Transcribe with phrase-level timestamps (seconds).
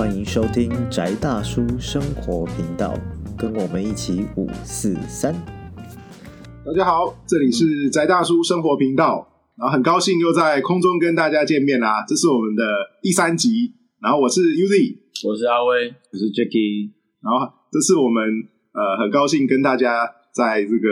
[0.00, 2.94] 欢迎收听宅大叔生活频道，
[3.36, 5.30] 跟我们一起五四三。
[6.64, 9.28] 大家好，这里是宅大叔生活频道，
[9.58, 12.02] 然后很高兴又在空中跟大家见面啦。
[12.08, 12.64] 这是我们的
[13.02, 14.96] 第三集，然后我是 Uzi，
[15.28, 18.24] 我是阿威，我是 Jacky，然后这是我们
[18.72, 20.88] 呃很高兴跟大家在这个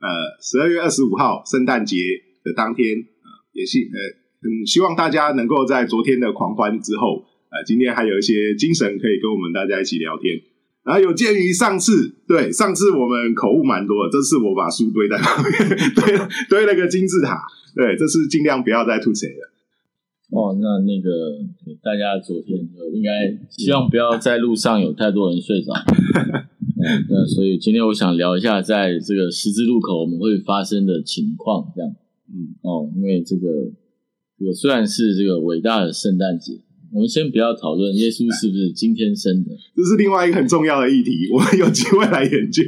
[0.00, 0.08] 呃
[0.42, 1.96] 十二月二十五号圣诞节
[2.42, 3.96] 的当天，呃也是呃
[4.42, 10.40] 很希望大家能够在昨天的狂欢之后，呃今天还有一些精神可以跟我们大家一起聊天。
[10.84, 16.16] 然后有鉴于上次，对上次我们口误蛮多的，这次我把书堆在旁边，堆
[16.48, 17.36] 堆了个金字塔。
[17.76, 19.52] 对，这次尽量不要再吐血了。
[20.30, 21.10] 哦，那那个
[21.82, 25.72] 大家昨天就应该希望不要在路上有太多人睡着。
[25.74, 31.90] 嗯，那所以今天我想聊一下，在这个十字路口我们会发生的情况，这样。
[32.32, 33.48] 嗯，哦，因为这个
[34.38, 36.54] 这个虽然是这个伟大的圣诞节，
[36.92, 42.62] 我们先不要讨论耶稣是不是今天生的，这是另外一个很重要的议题，我们有机会来研究。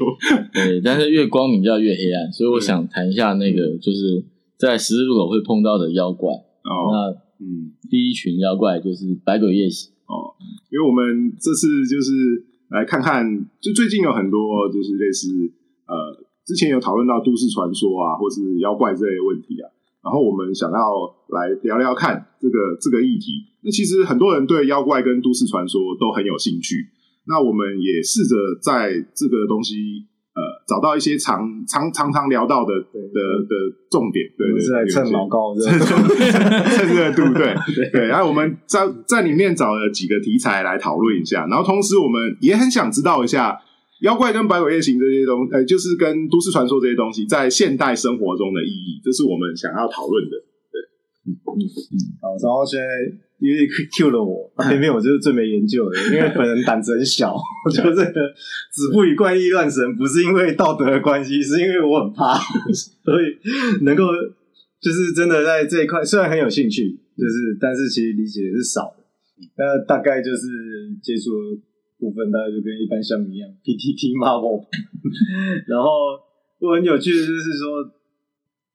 [0.53, 4.22] 对，但是越光明就要越黑暗，所以我想谈一下那个就是
[4.59, 6.31] 在十字路口会碰到的妖怪。
[6.33, 9.91] 哦，那嗯，第一群妖怪就是百鬼夜行。
[10.06, 10.37] 哦，
[10.70, 13.25] 因为我们这次就是来看看，
[13.61, 15.28] 就最近有很多就是类似
[15.87, 19.70] 呃，之前有讨论到都市传说啊，或是妖怪这类问题啊，
[20.03, 20.79] 然后我们想要
[21.29, 23.45] 来聊聊看这个这个议题。
[23.62, 26.89] 那其实很多人对妖怪跟都市传说都很有兴趣，
[27.27, 29.75] 那我们也试着在这个东西
[30.33, 33.55] 呃找到一些常常常常聊到的的的
[33.91, 37.55] 重点，对对，我们是来对蹭老高的， 蹭热度，对。
[37.93, 38.06] 对。
[38.06, 43.59] 然后我们在在里面找了几个题材来讨论一下，然后同时我们也很想知道一下
[44.01, 50.37] 妖怪跟百鬼夜行这些东，呃，就是跟都市传说这些东西在现代生活中的意义，这是我们想要讨论的。
[50.73, 50.77] 对，
[51.27, 51.37] 嗯。
[51.37, 51.95] 嗯嗯。
[52.21, 52.87] 好，然后现在
[53.41, 57.34] 因为 Q 了我，偏偏我就是最没研究的，因为本人胆子很小，
[57.65, 58.21] 我觉得这个
[58.73, 62.37] 子不语怪力乱神，不是因为道德的关系，是因为我很怕，
[63.05, 64.05] 所以能够
[64.81, 69.05] 就是真的在这一块，虽然很有兴趣，就是但是其实理解是少的，
[69.56, 70.49] 那大概就是
[71.03, 71.33] 接触
[72.00, 74.65] 部分，大概就跟一般乡民一样，PTT Marvel，
[75.69, 76.16] 然后
[76.59, 78.00] 我很有趣的就是说。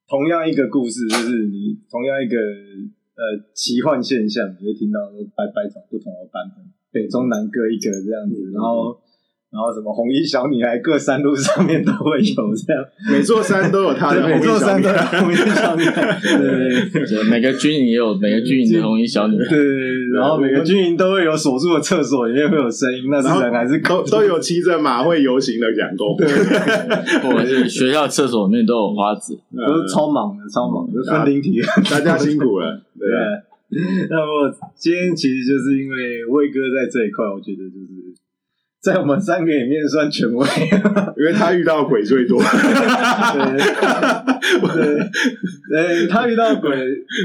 [0.08, 6.62] 同样一个故事，就是你同样一个呃奇幻现象，你会听到说百百种不同的版本，
[6.94, 9.02] 北中南各一个这样子，然后
[9.56, 19.50] 然后什么红衣小女孩各山路上面都会有这样，每座山都有她的每座山都有红红衣小女孩， 对对对每个军营也有每个军营的红衣小女孩。
[19.50, 24.04] 对对，然后每个军营都会有锁住的厕所，里面会有声音，那是人还是狗？
[24.04, 26.18] 都都有骑着马会游行的讲工。
[26.20, 26.28] 对，
[27.24, 31.62] 或者是学校厕所里面都有花子，都是超忙的，超忙的，分灵体。
[31.90, 32.82] 大家辛苦了。
[33.00, 33.08] 对，
[33.72, 38.05] 对，那么今天其实就是因为威哥在这一块，我觉得就是
[38.86, 40.46] 在我们三个里面算权威，
[41.18, 42.40] 因为他遇到鬼最多。
[42.40, 42.46] 对，
[45.72, 46.70] 对，他遇到鬼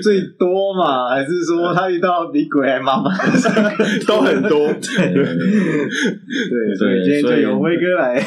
[0.02, 3.76] 最多嘛，还是说他遇到比鬼还麻烦？
[4.08, 4.68] 都很多。
[4.68, 8.18] 对，对，所以今天就由威哥 来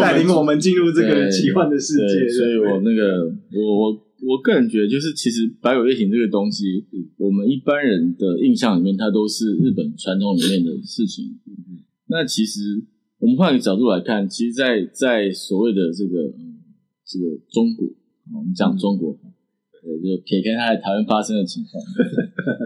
[0.00, 2.28] 带领我们进入这个奇幻的世界。
[2.28, 6.84] 所以我那个我我我个人觉得，就是其实百鬼夜行这个东西，
[7.18, 11.24] 我们一般人的印象里面，它都是日本传统里面的事情。
[12.14, 12.80] 那其实
[13.18, 16.62] 我们换一个角度来看，其实在，在所谓的这个嗯
[17.04, 17.88] 这个中国，
[18.32, 21.82] 我们讲中国，呃，就撇开它在台湾发生的情况，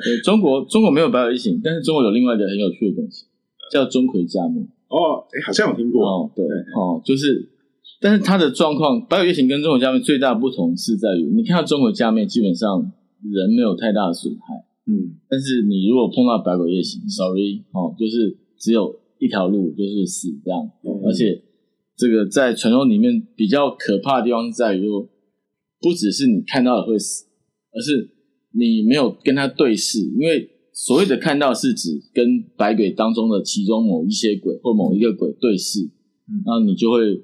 [0.04, 3.24] 对，中国中国没有百鬼夜行，但是中国有另外一个很有趣的东西，
[3.72, 4.68] 叫钟馗加冕。
[4.88, 6.04] 哦，哎，好像有听过。
[6.06, 6.44] 哦，对，
[6.76, 7.48] 哦，就是，
[8.02, 12.92] 但是它的状况，百鬼夜行跟中国加面最大的不同是在于，你看到中国加面基本上
[13.22, 21.42] 人没有太大的损害，嗯，但是你如果碰到百鬼夜行，sorry，哦，就是只有一条路，就是死这样，嗯而且
[21.96, 25.08] 这个在传说里面比较可怕的地方是在于说，
[25.80, 27.26] 不只是你看到了会死，
[27.72, 28.10] 而是
[28.52, 35.80] 你没有跟他对视，因为所谓的看到是指跟白鬼当中的其中某一些鬼或某一个鬼对视，
[36.28, 37.22] 嗯然后你就会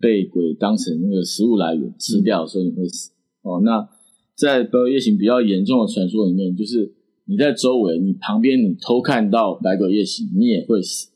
[0.00, 3.12] 被鬼当成那个食物来源吃掉，所以你会死。
[3.42, 3.88] 哦，那
[4.34, 6.92] 在白鬼夜行比较严重的传说里面，就是
[7.26, 11.10] 你在周围，你旁边你偷看到白鬼夜行，你也会死。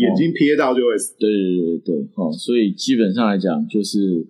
[0.00, 1.14] 眼睛瞥到就会死。
[1.18, 4.24] 对对对对对，哦，所以基本上来讲，就是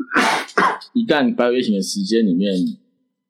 [0.95, 2.55] 一旦百鬼夜行的时间里面，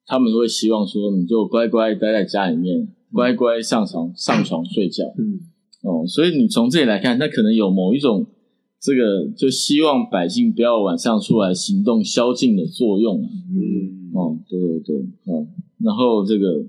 [0.06, 5.04] 他们会希望说，你就乖乖待在家里面，乖乖上床上床睡觉。
[5.18, 5.40] 嗯，
[5.82, 8.26] 哦，所以你从这里来看，那可能有某一种
[8.80, 13.28] 这个就希望百姓不要晚上出来行动宵禁的作用啊。
[13.50, 14.96] 嗯，哦，对对对，
[15.32, 15.46] 哦，
[15.82, 16.64] 然后这个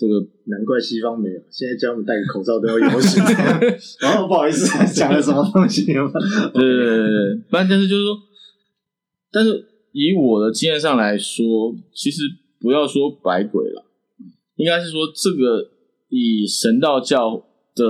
[0.00, 3.22] 这个难怪西方没有，现在叫我们戴个口罩都要游行。
[4.00, 4.64] 然后不好意思，
[4.94, 6.10] 讲了什么东西吗？
[6.54, 8.16] 对对对对，不然但是就是说，
[9.30, 9.62] 但是
[9.92, 12.22] 以我的经验上来说，其实
[12.58, 13.84] 不要说百鬼了，
[14.56, 15.70] 应该是说这个
[16.08, 17.44] 以神道教
[17.74, 17.84] 的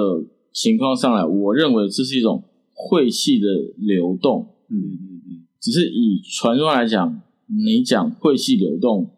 [0.53, 2.43] 情况上来，我认为这是一种
[2.75, 3.47] 晦气的
[3.79, 4.57] 流动。
[4.69, 9.13] 嗯嗯嗯，只是以传说来讲，你讲晦气流动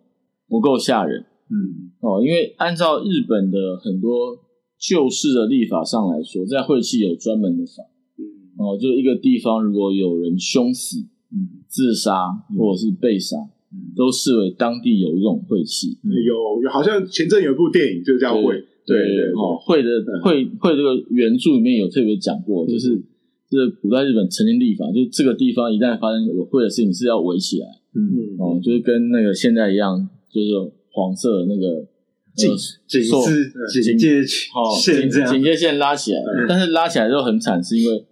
[0.46, 1.92] 不够吓人嗯。
[2.00, 4.38] 哦，因为按照日本的很多
[4.78, 7.84] 旧式的立法上来说，在晦气有专门的法。
[8.18, 8.24] 嗯。
[8.56, 10.98] 哦，就一个地方如果有人凶死、
[11.30, 11.62] 嗯。
[11.68, 12.28] 自杀
[12.58, 13.36] 或者是被杀，
[13.72, 13.92] 嗯。
[13.96, 15.98] 都视为当地有一种晦气。
[16.02, 19.88] 有有好像前阵有一部电影就叫《会》，对对对，哦，会的
[20.22, 23.00] 会会这个原著里面有特别讲过，就是
[23.48, 27.66] 这古代日本曾经立法，就是这个地方一旦发生有会的事情是要围起来。
[27.94, 30.48] 嗯，嗯哦，就是跟那个现在一样，就是
[30.92, 31.86] 黄色的那个
[32.34, 32.56] 警呃
[32.86, 33.52] 警说示
[33.82, 35.32] 警戒线这样。
[35.32, 38.06] 警戒线拉起来，但是拉起来之后很惨，是因为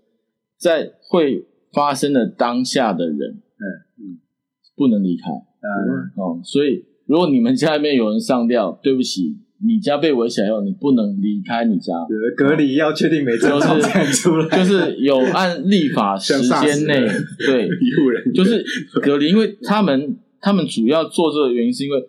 [0.59, 3.65] 在会发生的当下的人，嗯
[3.99, 4.19] 嗯，
[4.77, 11.93] 不能离开嗯哦，所以如果你们家里面有人上吊，对不起，你家被围起来后，你不能离开你家，
[12.37, 17.07] 隔离要确定没症就是状才出来，就是 有按立法 时间内，
[17.47, 18.65] 对，医护人员就是
[19.03, 22.03] 隔离，因为他们他们主要做这个原因是因为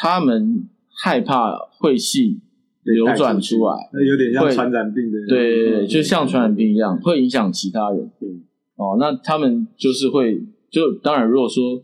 [0.00, 0.68] 他们
[1.02, 2.40] 害怕晦气
[2.82, 8.10] 流转出来，那有点像传染病的，对就像传染病一样，会影响其他人。
[8.20, 8.44] 嗯
[8.76, 10.40] 哦，那他们就是会，
[10.70, 11.82] 就当然如果说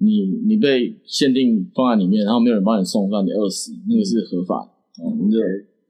[0.00, 5.38] 你你被限定放在里面，然后没有人帮你送饭，你饿死，那个是合法的，哦，你就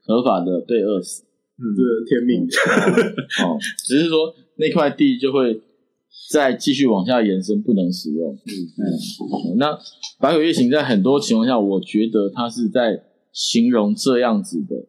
[0.01, 1.23] 合法的被饿死。
[1.61, 2.47] 嗯这是天命。
[3.45, 5.61] 哦，只是说那块地就会
[6.31, 8.33] 再继续往下延伸，不能使用。
[8.33, 9.77] 嗯嗯，那
[10.19, 13.01] 白鬼夜行在很多情况下，我觉得它是在
[13.31, 14.87] 形容这样子的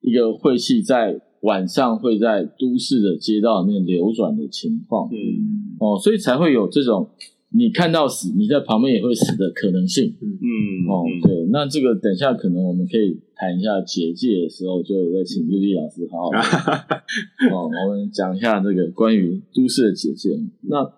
[0.00, 5.08] 一个晦气在晚上会在都市的街道里面流转的情况。
[5.10, 7.08] 嗯哦，所以才会有这种
[7.50, 10.14] 你看到死，你在旁边也会死的可能性。
[10.20, 16.30] 嗯哦，对，那这个等一下可能我们可以谈一下结界的时候，就再请绿丽老师好好
[17.54, 20.30] 哦，我们讲一下这个关于都市的结界。
[20.62, 20.92] 那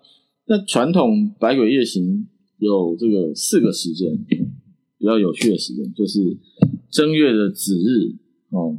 [0.46, 2.26] 那传统百鬼夜行
[2.58, 4.16] 有这个四个时间，
[4.98, 6.38] 比较有趣的时间，就是
[6.90, 8.16] 正月的子日
[8.48, 8.78] 哦，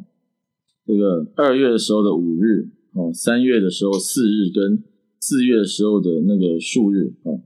[0.87, 4.83] 这个二月的时候的五日哦，三月的时候四日跟
[5.19, 7.39] 四月的时候的那个数日哦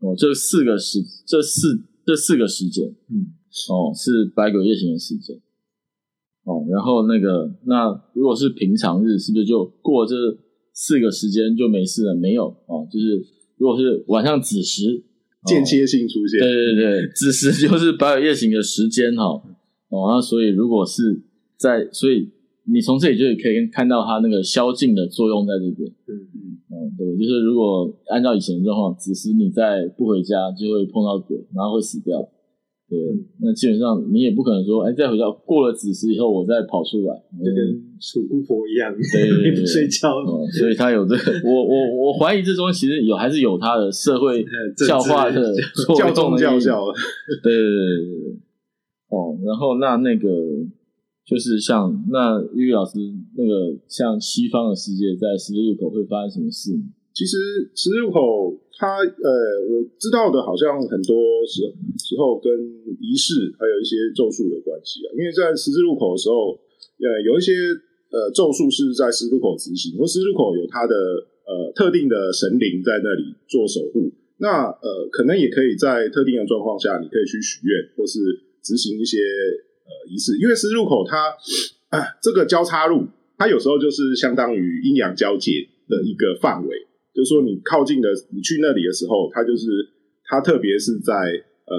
[0.00, 3.32] 哦，这四个时这四这四个时间，嗯，
[3.70, 5.36] 哦，是百鬼夜行的时间。
[6.44, 10.14] 哦，然后那个，那如果是平常日，是不是就过这
[10.74, 12.14] 四个时间就没事了？
[12.14, 13.24] 没有哦，就是
[13.56, 15.02] 如果是晚上子时，
[15.40, 19.24] 哦间歇性出现对，对对，子时就是百鬼夜行的时间哈。
[19.88, 21.22] 哦，那所以如果是
[21.56, 22.28] 在，所以
[22.66, 25.88] 你从这里就可以看到它那个宵禁的作用在这边。
[26.08, 32.18] 嗯嗯哦，对，就是如果按照以前的状况，子时你再不回家，就会碰到鬼，然后会死掉。
[32.94, 37.14] 对，那基本上你也不可能说，哎，再回到过了子时以后，我再跑出来。
[37.42, 44.44] 就嗯跟楚巫婆一样，对 睡觉，哦，所以他有这个，我我我怀疑这中其实有还是有他的社会
[44.76, 45.52] 治教化的
[45.86, 46.84] 作教宗用的意义教教，
[47.42, 48.38] 对对对对对对。
[49.08, 50.28] 哦，然后那那个
[51.26, 52.98] 就是像那玉老师
[53.36, 56.70] 那个像西方的世界，在十字路口会发生什么事？
[57.14, 57.36] 其实
[57.74, 58.20] 十字路口
[58.76, 59.30] 它呃，
[59.70, 61.14] 我知道的好像很多
[61.46, 61.62] 时
[62.02, 62.50] 时候跟
[63.00, 65.14] 仪式还有一些咒术有关系啊。
[65.14, 66.58] 因为在十字路口的时候，
[66.98, 67.54] 呃，有一些
[68.10, 70.94] 呃咒术是在十字路口执行，或十字路口有它的
[71.46, 74.10] 呃特定的神灵在那里做守护。
[74.38, 78.18] 那呃，可能也可以在特定的状况下，你可以去许愿，或是
[78.60, 79.18] 执行一些
[79.86, 80.36] 呃仪式。
[80.38, 81.30] 因为十字路口它
[81.90, 83.06] 啊这个交叉路，
[83.38, 85.52] 它有时候就是相当于阴阳交界
[85.88, 86.86] 的一个范围。
[87.14, 89.70] 就是说，你靠近的，你去那里的时候，它就是
[90.26, 91.74] 它，特别是在呃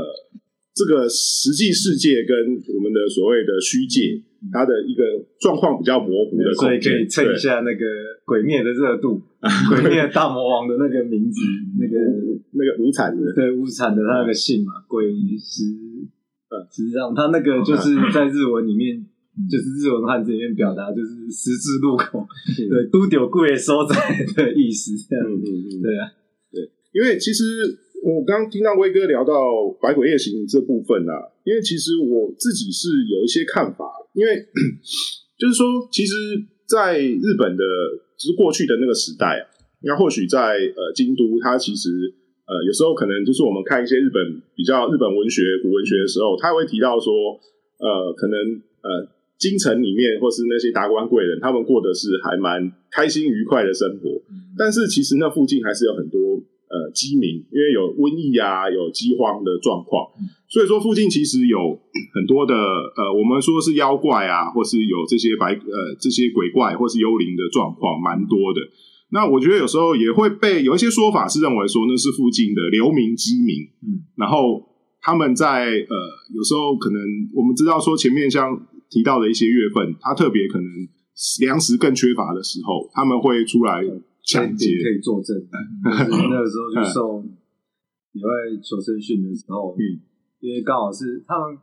[0.73, 2.35] 这个实际世界跟
[2.75, 5.03] 我们的所谓的虚界，它的一个
[5.39, 7.83] 状况比较模糊的所以可以蹭一下那个
[8.23, 9.21] 鬼灭的热度，
[9.69, 11.39] 鬼灭大魔王的那个名字，
[11.79, 11.99] 那个
[12.53, 15.63] 那个无产的，对无产的他那个姓嘛，鬼石，
[16.47, 19.05] 呃，实际上他那个就是在日文里面，
[19.49, 22.25] 就是日文汉字里面表达就是十字路口，
[22.69, 23.95] 对，都丢贵所在
[24.35, 26.07] 的意思，这样，嗯嗯嗯，对啊，
[26.51, 26.63] 对。
[26.93, 27.43] 因为其实
[28.03, 29.33] 我刚刚听到威哥聊到
[29.81, 34.39] 《百鬼夜行》这部分啊，因为其实我自己是有一些看法，因为
[35.37, 36.13] 就是说，其实，
[36.65, 37.63] 在日本的
[38.15, 39.43] 就是过去的那个时代啊，
[39.83, 41.89] 那或许在呃京都，它其实
[42.47, 47.11] 呃有时候可能就是我们看一些日本比较日本文学、古文学的时候，他会提到说，
[47.83, 48.39] 呃，可能
[48.79, 49.03] 呃，
[49.37, 54.21] 京城里面或是那些达官贵人，他们过的是还蛮开心愉快的生活。
[54.57, 56.39] 但是其实那附近还是有很多
[56.71, 60.07] 呃饥民，因为有瘟疫啊，有饥荒的状况，
[60.47, 61.59] 所以说附近其实有
[62.13, 68.61] 很多的呃，我们说是妖怪啊，或是有这些白呃这些鬼怪或是幽灵的状况，蛮多的。
[69.11, 74.63] 那我觉得有时候也会被有一些说法是认为说那是附近的流民饥民，嗯，然后
[75.01, 75.95] 他们在呃
[76.33, 76.99] 有时候可能
[77.35, 78.57] 我们知道说前面像
[78.89, 80.67] 提到的一些月份，它特别可能
[81.41, 83.83] 粮食更缺乏的时候，他们会出来
[84.23, 85.37] 抢劫，可以作证。
[85.37, 87.23] 就是那个时候就受
[88.13, 88.31] 野外
[88.63, 89.99] 求生训的时候，嗯，
[90.39, 91.57] 因为刚好是他们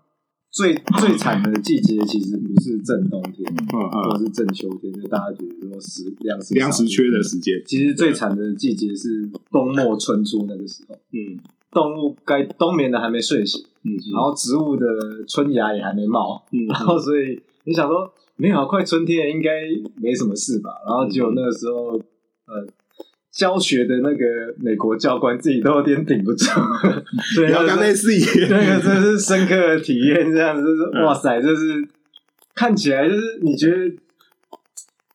[0.51, 11.41] 最最惨的季节，其实不是正冬天，嗯嗯，或是正秋天，就大家觉得说食粮食粮食缺的时，时间，其实最惨的季节是冬末春初那个时候，嗯
[11.73, 14.87] 动物该冬眠的还没睡醒，嗯然后植物的
[15.27, 19.51] 春芽也还没冒，嗯然后所以你想说没有啊，快春天了，应该
[20.01, 20.71] 没什么事吧？
[20.87, 21.93] 然后结果那个时候，
[22.47, 22.67] 呃，
[23.33, 26.45] 教学的那个美国教官自己都有点顶不住，
[27.35, 28.11] 所以不要那个刚类似
[28.51, 31.89] 那个真是深刻的体验，这样就是哇塞，就是
[32.55, 33.97] 看起来就是你觉得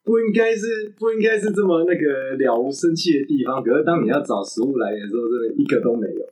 [0.04, 6.26] 不应该是不应该是这么那个了无生气的地方，可是当你要找食物来源的时候，真的一个都没有。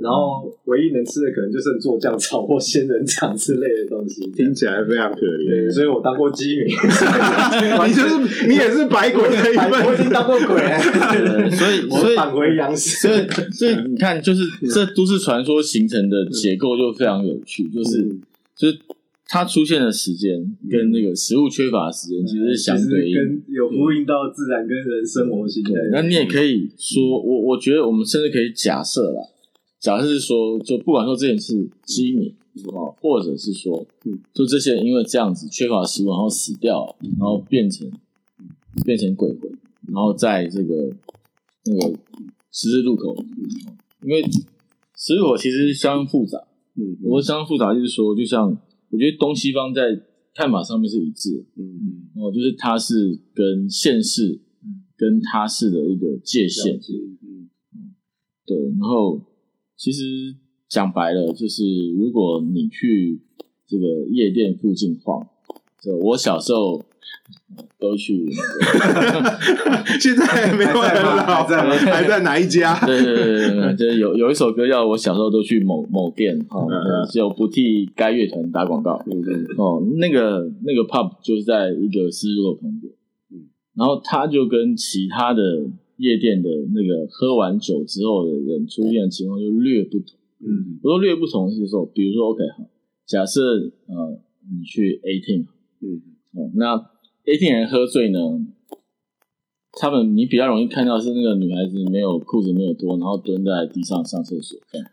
[0.00, 4.22] 哦，然后唯一能吃的可能就剩做酱炒或仙人掌之类的东西。
[4.30, 5.70] 听起来非常可对，怜。
[5.70, 6.66] 所以我当过鸡民，
[7.86, 13.08] 你就是你也是白鬼的一我已经份，当过鬼了，所以所以我返回阳世。
[13.08, 14.42] 所以所以你看，就是
[14.72, 18.20] 这都市传说形成的结构就非常有趣，就是嗯
[18.56, 18.78] 就是
[19.26, 20.32] 它出现的时间
[20.68, 23.20] 跟那个食物缺乏的时间其实是相对应的。
[23.24, 25.70] 跟有呼应到自然跟人生活形态。
[25.92, 29.22] 那你也可以说，我我觉得我们甚至可以假设啦，
[29.80, 32.28] 假设是说，就不管说这件事机敏
[32.74, 37.90] 啊，或者是说，嗯，就这些人因为这样子缺乏食物，然后死掉，然后变成
[38.84, 39.50] 变成鬼魂，
[39.88, 40.94] 然后在这个
[41.64, 41.98] 那个
[42.52, 43.16] 十字路口，
[44.02, 46.38] 因为十字路口其实相当复杂，
[46.76, 48.50] 嗯我说相当复杂就是说，就像
[48.90, 49.98] 我觉得东西方在
[50.34, 54.38] 看法上面是一致的，嗯哦，就是它是跟现世
[54.96, 57.48] 跟他世的一个界限，嗯
[58.44, 59.18] 对，然后
[59.80, 60.36] 其实
[60.68, 61.64] 讲白了，就是
[61.96, 63.18] 如果你去
[63.66, 65.26] 这个夜店附近晃，
[65.82, 66.76] 就我小时候
[67.56, 71.74] 呃都去那个， 现在没有人了，还在吗？
[71.76, 72.78] 还在哪一家？
[72.84, 82.92] 对对对对对，就是有有一首歌叫我小时候都去某某店哦，嗯对就不替该乐团打广告，对对对，哦，那个那个 pub 就是在一个十字路口旁边，
[83.32, 83.48] 嗯。
[83.74, 85.42] 然后他就跟其他的
[86.00, 90.16] 夜店的那个喝完酒之后的人出现的情况就略不同。
[90.42, 92.64] 嗯我说略不同是说，比如说 OK 哈，
[93.06, 93.40] 假设
[93.86, 94.18] 呃
[94.50, 95.44] 你去 eighteen
[95.80, 96.00] 嗯
[96.32, 96.76] 哦，那
[97.26, 98.18] eighteen 人喝醉呢，
[99.72, 104.90] 他们你比较容易看到是那个女孩子没有裤子没有脱，然后蹲在地上上厕所这样。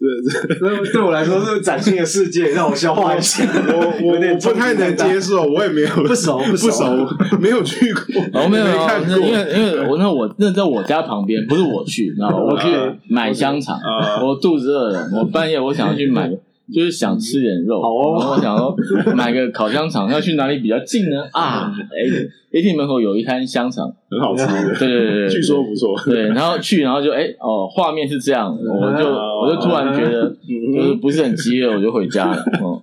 [0.00, 3.44] 这这对对我来说是崭新的世界，让我消化一下。
[3.68, 8.02] 我我 有点我不太能接受，我也没有不熟不不熟熟，没有去过，
[8.32, 12.68] 我，没有，看过，因为因为我那我那在我家旁边，不是我去，然后我去
[13.08, 14.22] 买香肠，啊。
[14.24, 16.30] 我肚子饿了，我半夜我想要去买，
[16.72, 21.22] 就是想吃点肉，好哦然后我想说买个烤香肠，要去哪里比较近呢？
[21.32, 22.04] 啊，哎
[22.52, 25.94] ，AT 门口有一摊香肠，很好吃的，对对对对， 据说不错。
[26.04, 30.30] 对，然后去，然后就哎哦，画面是这样，我就我就突然觉得
[30.74, 32.42] 就是不是很饥饿，我就回家了。
[32.62, 32.82] 哦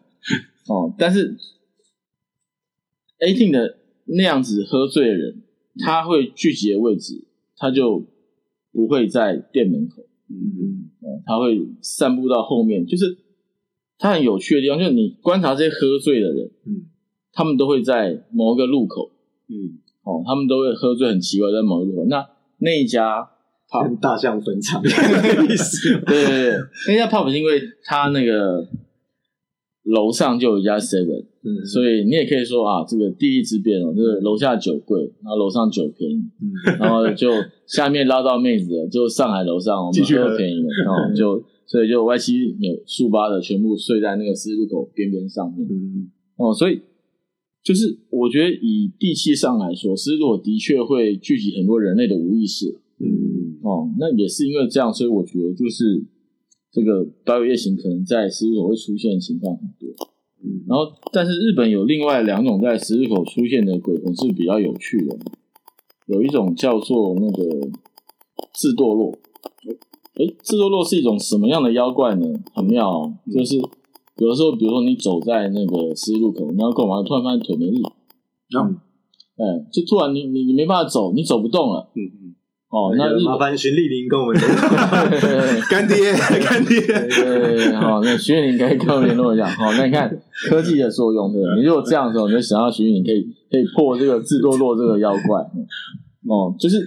[0.68, 1.38] 哦，但是
[3.26, 5.44] eighteen 的那样子喝醉的人，
[5.86, 7.26] 他会聚集的位置，
[7.58, 8.06] 他就
[8.74, 13.18] 不会在店门口，嗯嗯，他会散步到后面，就是
[13.98, 16.86] 他很有趣的地方，就是你观察这些喝醉的人，嗯。
[17.34, 19.12] 他们都会在某一个路口，
[19.50, 19.80] 嗯。
[20.04, 22.26] 哦，他们都会喝醉很奇怪，在某一个路口，那
[22.60, 23.30] 那一家。
[23.84, 26.00] 跟大象分场的意思。
[26.08, 28.66] 对对对，那家 pub 是因为它那个
[29.84, 31.66] 楼上就有一家 seven，嗯。
[31.66, 36.24] 所以你也可以说啊，这个地利之便哦，就是楼下酒贵，然后楼上酒便宜，
[36.80, 37.30] 然后就
[37.66, 40.38] 下面捞到妹子了，就上海楼上我们继续喝喝。
[40.38, 46.82] 便宜了，然后就所以就歪七扭竖八的全部睡在那个十字路口边边上面嗯哦，所以
[47.62, 52.80] 就是我觉得以地气上来说，十字路口的确会聚集很多人类的无意识。
[53.00, 56.02] 嗯哦，那也是因为这样，所以我觉得就是
[56.72, 59.90] 这个岛屿夜行可能在十字路口会出现的情况很多。
[60.42, 65.18] 嗯然后，但是日本有另外两种在十字路口出现的鬼魂是比较有趣的，
[66.06, 67.70] 有一种叫做那个
[68.54, 69.18] 智多洛。
[70.18, 72.26] 诶，智多洛是一种什么样的妖怪呢？
[72.54, 77.04] 很妙、哦，就是有的时候，比如说你走在那个十字路口，你要干嘛？
[77.04, 77.82] 突然发现腿没力，
[78.50, 78.72] 然后
[79.38, 81.88] 哎，就突然你你你没办法走，你走不动了。
[81.94, 82.34] 嗯嗯，
[82.70, 84.36] 哦，那麻烦徐丽玲跟我们。
[85.70, 89.46] 干爹干爹，对，好，那徐丽林可以跟我联络一下。
[89.46, 90.10] 好，那你看
[90.50, 91.56] 科技的作用，对吧？
[91.56, 93.22] 你如果这样的时候，你就想到徐丽林可以
[93.52, 95.42] 可以破这个智多洛这个妖怪。
[95.54, 95.62] 嗯
[96.28, 96.80] 哦，就是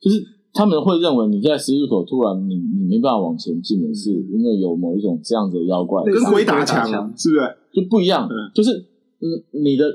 [0.00, 7.56] 就是他们会认为你在十字路口突然你你没办法往前进的是因为有某一种这样子的妖怪，跟鬼打墙墙是不是？
[7.72, 9.86] 就不一样嗯，就是嗯你的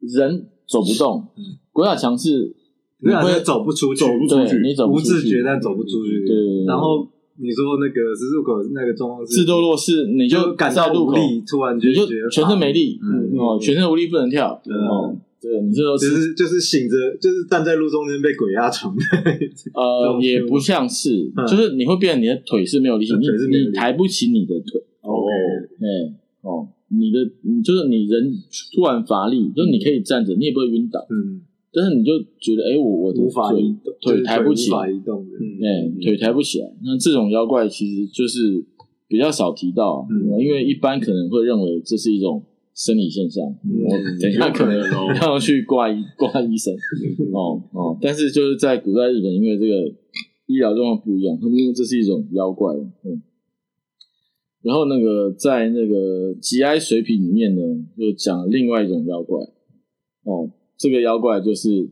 [0.00, 1.24] 人走不动，
[1.72, 2.54] 鬼打墙是
[3.00, 5.12] 你那会是走不出去，走不出去对你走不出去。
[5.20, 6.24] 自觉但走不出去。
[6.26, 11.90] 对对对然后你说那个十字路口那个状况是自堕落是你就感在路口，到无力，突然就
[12.30, 13.36] 全身没力，嗯。
[13.38, 14.72] 哦，全身无力不能跳，嗯。
[14.88, 19.02] 哦，对你这都就是是就是醒着，就是站在路中间被鬼压床的。
[19.74, 21.46] 呃，也不像是，嗯。
[21.46, 25.20] 就是你会变成你的腿是没有力气，你你抬不起你的腿，哦，
[25.80, 28.32] 哎哦，你的你就是你人
[28.74, 35.36] 突然乏力，就是你可以站着，你也不会晕倒，嗯，但是你就觉得哎，我我的无法腿移动，腿抬不起无法移动的。
[35.38, 38.64] 嗯哎，腿抬不起来，那这种妖怪其实就是
[39.06, 40.40] 比较少提到，嗯。
[40.40, 42.42] 因为一般可能会认为这是一种
[42.74, 43.90] 生理现象，嗯我
[44.20, 44.76] 等一下可能
[45.22, 46.74] 要去挂医 挂医生。
[47.32, 49.86] 哦哦，但是就是在古代日本，因为这个
[50.46, 53.22] 医疗状况不一样，他们因为这是一种妖怪，嗯。
[54.62, 57.62] 然后那个在那个吉哀水品里面呢，
[57.96, 59.38] 就讲另外一种妖怪，
[60.24, 61.90] 哦，这个妖怪就是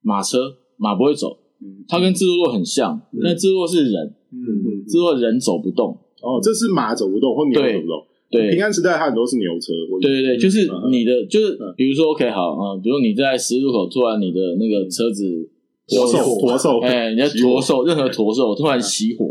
[0.00, 0.38] 马车，
[0.76, 1.84] 马不会走，嗯。
[1.86, 8.06] 它跟制作洛很像，但制作洛是人，嗯智多洛人走不动，哦，这是马走不动或牛对走不动。
[8.32, 8.50] 对。
[8.50, 11.74] 平，安时代它很多是牛车，对对对，就是嗯你的，就是嗯。
[11.76, 15.48] 比如说，OK，好啊、比如你在十字路口，突然你的那个车子
[15.86, 19.28] 驼兽有驼兽，哎，你的驼兽，任何驼兽突然熄火，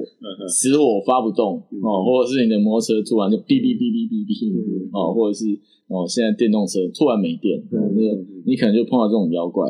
[0.47, 1.81] 死火发不动嗯。
[1.81, 5.45] 哦，或者是你的摩托车突然就哔哔哔哔哔哔嗯哦，或者是
[5.87, 8.01] 哦，现在电动车突然没电，哦那
[8.45, 9.67] 你可能就碰到这种妖怪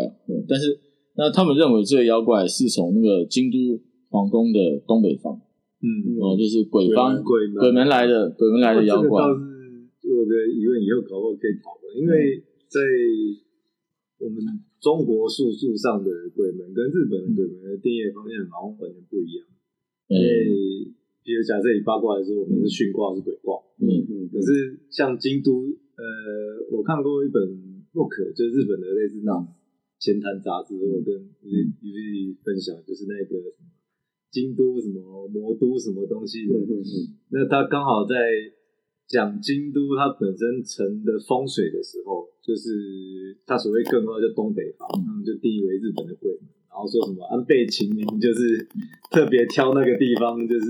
[0.48, 0.78] 但是
[1.16, 3.58] 那他们认为这个妖怪是从那个京都
[4.10, 5.40] 皇宫的东北方，
[5.82, 9.18] 嗯，哦，就是鬼方鬼门鬼门来的鬼门来的妖怪这个。
[9.18, 9.34] 倒
[10.02, 12.80] 是我的疑问，以后搞不好可以讨论，因为在
[14.20, 14.38] 我们
[14.80, 19.46] 中国术数上的鬼门跟日本的鬼门的定义方面好像完全不一样。
[20.08, 23.90] 因嗯为比如假设以八卦来说，我们是巽卦是鬼卦，嗯。
[24.10, 25.66] 嗯可是像京都，
[25.98, 27.42] 呃，我看过一本
[27.94, 29.48] book，就是日本的类似那种
[30.00, 33.70] 闲谈杂志，我有跟于于分享，就是那个什么
[34.32, 36.82] 京都什么魔都什么东西的，嗯
[37.30, 38.16] 那他刚好在
[39.08, 48.66] 讲京都它本身城的风水的时候，就是他所谓更高叫东北方，他们就定义为日本的鬼门，然后说什么安倍晴明就是
[49.12, 50.66] 特别挑那个地方就是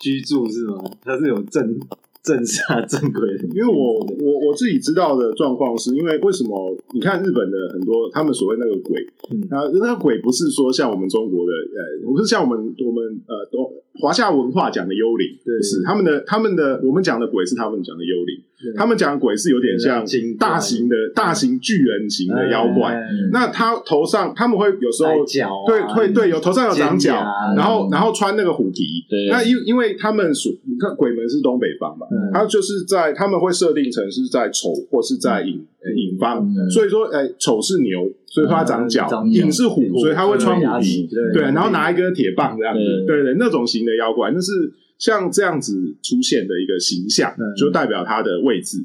[0.00, 0.82] 居住是吗？
[1.02, 1.78] 他是有正
[2.22, 9.40] 正下正鬼的，因为我我我自己知道的状况是因为为什么你看日本的很多他们所谓那个鬼，嗯。
[9.50, 15.28] 啊，那个鬼不是说像我们中国的呃，不是像我们我们呃东华夏文化讲的幽灵，
[15.62, 20.04] 是他们的他们的我们讲的鬼是他们讲的幽灵，他们讲的鬼是有点像
[20.38, 22.94] 大型的大型巨人型的妖怪。
[22.94, 23.02] 哎。
[23.32, 25.24] 那他头上他们会有时候
[25.66, 27.14] 对会对有头上有长角
[27.56, 29.04] 然后然后穿那个虎皮。
[29.08, 29.28] 对。
[29.28, 32.32] 那因因为他们属你看鬼门是东北方嘛，嗯。
[32.32, 36.70] 它就是在他们会设定成是在丑或是在寅呃寅方，嗯。
[36.70, 41.32] 所以说哎丑是牛，所以说它长角寅是虎，所以它会穿虎皮，对。
[41.34, 43.22] 对，然后拿一根铁棒这样子，对。
[43.22, 44.50] 对对，那种型的妖怪，那是
[44.98, 48.78] 像这样子出现的一个形象嗯，就代表它的位置。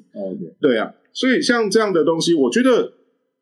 [0.60, 2.92] 对啊，所以像这样的东西，我觉得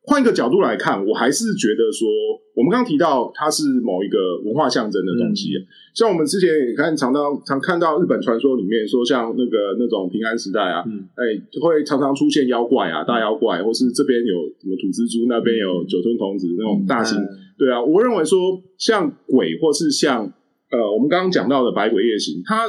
[0.02, 2.08] 换一个角度来看，我还是觉得说，
[2.54, 5.50] 我们刚刚提到它是某一个文化象征的东西。
[5.92, 11.22] 像我们之前也看常常常看到日本传说里面说，像那个那种平安时代啊，嗯哎、
[11.60, 17.28] 会常常出现妖怪啊，大妖怪，或是这边有什么土蜘蛛，那边有九吞童子那种大型嗯。
[17.58, 20.32] 对啊，我认为说像鬼或是像
[20.70, 22.66] 呃我们刚刚讲到的百鬼夜行，它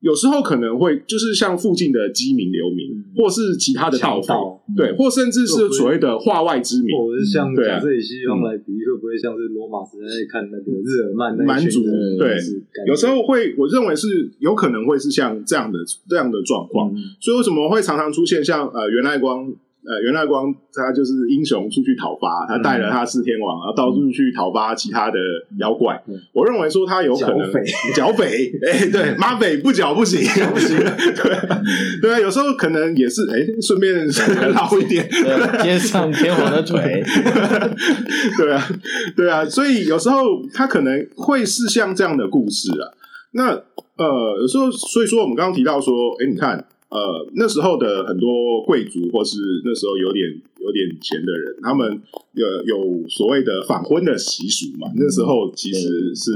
[0.00, 3.04] 有时候可能会就是像附近的饥民流民，嗯。
[3.16, 4.32] 或是其他的盗匪，
[4.76, 11.82] 对，或甚至是所谓的化外之民，或者是像对设以西方来比喻，会不会像是罗马时代在看那个日耳曼那蛮族
[12.16, 12.36] 对。
[12.86, 17.18] 有时候会我认为是有可能会是像这样的这样的状况，嗯。
[17.20, 19.52] 所以为什么会常常出现像呃袁赖光
[19.88, 25.18] 呃袁大光他就是英雄出去讨伐，他带了他四天王，然后到处去讨伐其他的
[25.58, 26.00] 妖怪。
[26.06, 27.64] 嗯我认为说他有可能剿匪
[27.96, 30.20] 剿匪，哎、对， 马匪不剿不行，
[30.52, 33.94] 不行， 对对啊，有时候可能也是哎，顺、便
[34.52, 37.02] 捞一点，对，接上天王的腿，
[38.36, 38.68] 对啊，
[39.16, 40.22] 对啊，所以有时候
[40.52, 42.84] 他可能会是像这样的故事啊。
[43.32, 43.50] 那
[43.96, 50.24] 呃，有时候所以说我们刚刚提到说，哎，你看呃，那时候的很多贵族或是那时候有点
[50.58, 52.00] 有点钱的人，他们
[52.32, 54.88] 有有所谓的反婚的习俗嘛。
[54.96, 56.32] 那时候其实是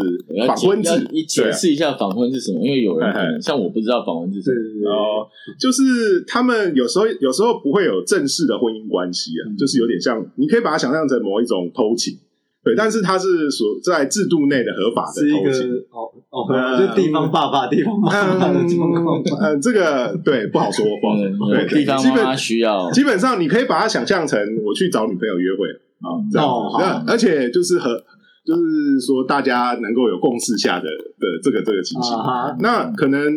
[0.47, 2.61] 反婚制要，你解释一下反婚是什么？
[2.62, 5.27] 因为有人可嘿能像我不知道反婚是什么。
[5.59, 12.19] 就是他们有时候有时候不会有正式的婚姻关系啊，就是有点像，你可以把它想象成某一种偷情，
[12.62, 15.73] 对，但是它是所在制度内的合法的是一个偷情。
[15.91, 19.21] 哦哦，就地方爸爸、地方妈妈的状况。
[19.21, 21.27] 嗯，呃，这个对不好说，不好说。
[21.29, 25.68] 嗯，对，地方妈妈需要基本上你可以把它想象成我去找女朋友约会
[26.01, 26.83] 啊，这样哦子。
[26.83, 28.03] 那而且就是和
[28.47, 32.16] 就是说大家能够有共识下的的这个这个情形。
[32.16, 33.31] 啊，那可能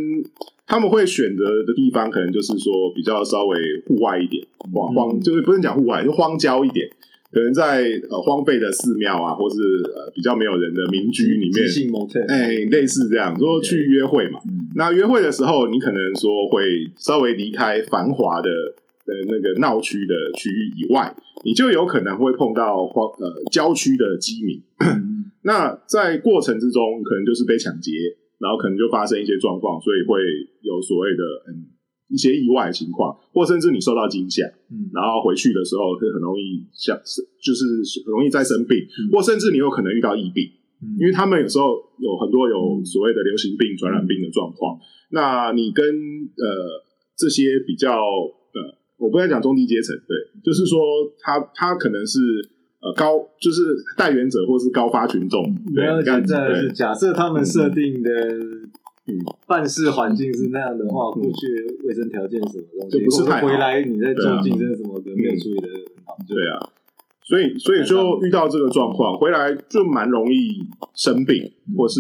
[0.65, 4.41] 他们会选择的地方，可能就是说比较稍微户外一点，
[4.73, 6.89] 荒荒就是不能讲户外，就荒郊一点。
[7.31, 9.57] 可能在呃荒废的寺庙啊，或是
[9.93, 11.67] 呃比较没有人的民居里面
[12.27, 14.39] 哎、类似这样说去约会嘛。
[14.47, 16.63] 嗯那约会的时候，你可能说会
[16.97, 24.61] 稍微离开繁华的呃那个闹区的区域以外，你就有可能会碰到荒呃郊区的居民。
[25.43, 27.91] 那在过程之中，可能就是被抢劫，
[28.39, 30.19] 然后可能就发生一些状况，所以会
[30.61, 31.67] 有所谓的嗯
[32.08, 37.65] 一些意外的情况，或甚至你受到惊吓，嗯然后回去的时候会很容易像是就是
[38.06, 40.46] 很容易再生病，嗯或甚至你有可能遇到疫病。
[40.82, 44.78] 嗯因为他们有时候有很多有所谓的流行病、传染病的状况。
[45.10, 46.46] 那你跟呃
[47.15, 48.60] 这些比较呃，
[48.98, 50.78] 我不该讲中低阶层，对，就是说
[51.20, 52.20] 他他可能是
[52.82, 53.62] 呃高，就是
[53.98, 55.41] 带源者或是高发群众，
[56.28, 58.12] 对，假设他们设定的
[59.08, 59.20] 嗯。
[59.48, 66.72] 办事环境是那样的话，过去卫生条件什么东西，就不是太回来你在做竞争什么的，没有处理的很好，对啊。
[67.28, 70.62] 所以，所以就遇到这个状况，回来就蛮容易
[70.94, 72.00] 生病，或是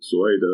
[0.00, 0.46] 所谓的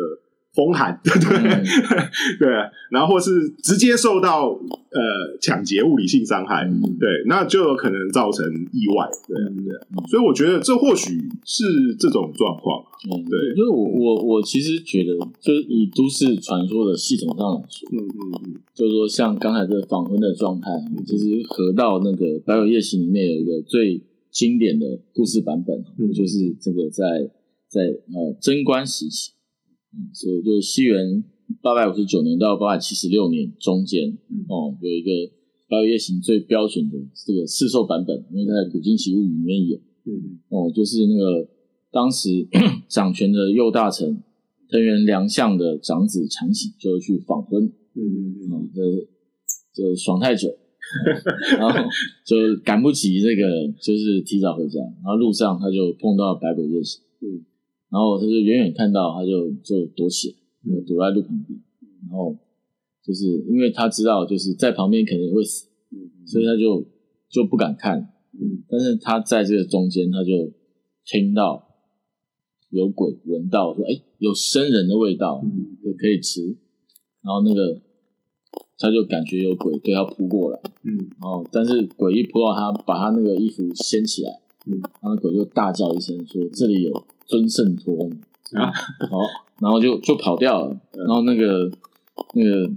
[0.53, 1.11] 风寒， 对
[2.39, 2.47] 对，
[2.91, 6.79] 然后或是直接受到呃抢劫、物理性伤害，嗯。
[6.99, 10.07] 对，那就有可能造成意外，对啊对。
[10.09, 18.61] 所以我觉得这或许是这种状况，嗯，对就是我我我其实觉得，就是以都市传说的系统上来说，嗯嗯嗯。
[18.75, 20.69] 就是说像刚才这个访问的状态，
[21.05, 26.13] 其实合到那个《百鬼夜行》里面有一个最经典的故事版本，嗯。
[26.13, 27.05] 就是这个在
[27.67, 29.31] 在呃贞观时期，
[29.95, 31.23] 嗯，所以就是西元
[31.61, 34.09] 八百五十九年到八百七十六年中间，
[34.47, 35.11] 哦，有一个
[35.69, 39.77] 《百鬼夜行》最标准的这个四兽版本，因为在《古今奇物语》里面有。
[40.05, 41.47] 嗯哦，就是那个
[41.89, 42.45] 当时
[42.89, 44.21] 掌权的右大臣
[44.67, 48.81] 藤原良相的长子长喜就去访婚，嗯嗯嗯哦，这
[49.73, 50.49] 这爽太久，
[51.57, 51.89] 然后
[52.25, 57.45] 就赶不及这个，就是提早回家，然后路上他就碰到百鬼夜行，嗯，
[57.93, 61.61] 然后他就远远看到，他就就躲起来，就躲在路旁边，
[62.09, 62.35] 然后
[63.05, 66.83] 就是因为他知道就是在旁边肯定也会死，嗯所以他就
[67.29, 67.99] 就不敢看，
[68.31, 70.51] 嗯，但是他在这个中间，他就
[71.05, 71.67] 听到
[72.71, 75.45] 有鬼，闻到说，哎，有生人的味道，
[75.99, 76.41] 可以吃，
[77.21, 77.79] 然后那个
[78.79, 80.97] 他就感觉有鬼对他扑过来，嗯。
[81.21, 88.71] 然后但是鬼一扑到他，把他那个衣服掀起来，嗯，然后鬼就大叫一声说，这里有尊圣托你啊，
[89.09, 89.17] 好，
[89.59, 91.71] 然后就就跑掉了，然后那个
[92.33, 92.71] 那个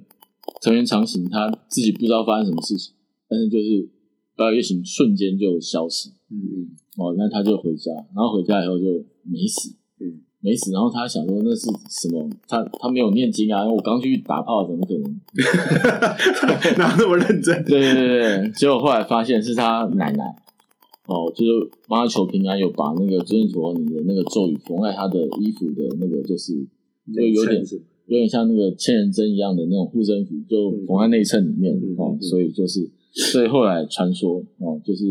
[0.63, 2.95] 成员长行他自己不知道发生什么事情，
[3.29, 3.89] 但是就是
[4.37, 8.85] 白月行瞬间就消失，嗯哦，那他就回家，然后回家以后就
[9.23, 12.27] 没死，嗯，没死，然后他想说那是什么？
[12.49, 15.21] 他他没有念经啊，因为我刚去打炮，怎么可能？
[16.79, 17.63] 哪有那么认真？
[17.65, 20.25] 对对对对，结果后来发现是他奶奶，
[21.07, 26.53] 哦，就是帮他求平安，有把那个尊陀尼的那个咒语缝在他的衣服的那个，就是
[27.15, 27.63] 就有点
[28.07, 35.05] 有点像那个千人针一样的那种护身符，就缝在内衬里面、嗯哦嗯，所以就是，所以后来传说哦，就是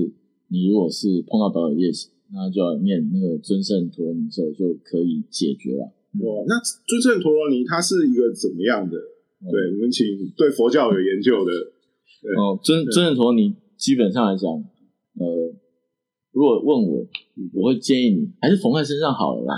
[0.49, 5.85] 你如果是碰到宝有夜行，那就要念那个尊圣陀罗尼咒就可以解决了。
[6.19, 6.55] 哦，那
[6.87, 8.97] 尊圣陀罗尼它是一个怎么样的？
[8.97, 10.05] 哦对，我们请
[10.35, 11.51] 对佛教有研究的，
[12.39, 14.49] 哦，尊尊圣陀罗尼基本上来讲，
[15.19, 15.44] 呃，
[16.35, 17.07] 如果问我，
[17.53, 19.55] 我会建议你还是缝在身上好了啦。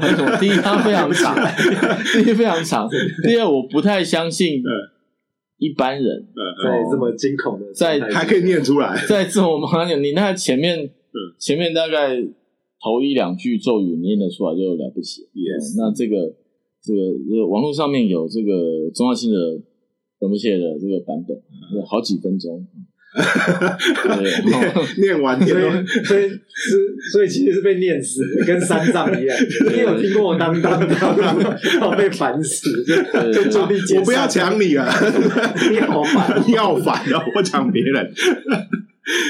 [0.00, 0.36] 为什么？
[0.38, 1.34] 第一，它非常长；
[2.14, 2.88] 第一，非常长；
[3.26, 4.62] 第二，我不太相信
[5.58, 12.14] 一般人呃，在这么惊恐的在还可以念出来，在这种忙讲，你那前面嗯前面大概
[12.80, 15.22] 头一两句咒语念得出来就了不起。
[15.34, 16.32] Yes 哦那这个
[16.80, 19.60] 这个呃网络上面有这个中华性的
[20.20, 21.36] 怎么写的这个版本，
[21.74, 22.64] 有好几分钟。
[23.16, 29.36] 对， 念完天所以所以是所以其实是被念死，跟三藏一样。
[29.68, 32.94] 你有听过我当当当，然后被烦死，就
[33.32, 34.88] 就就地解我不要抢你了，
[35.70, 36.42] 你好烦。
[36.46, 38.04] 你好烦哦，我抢别人。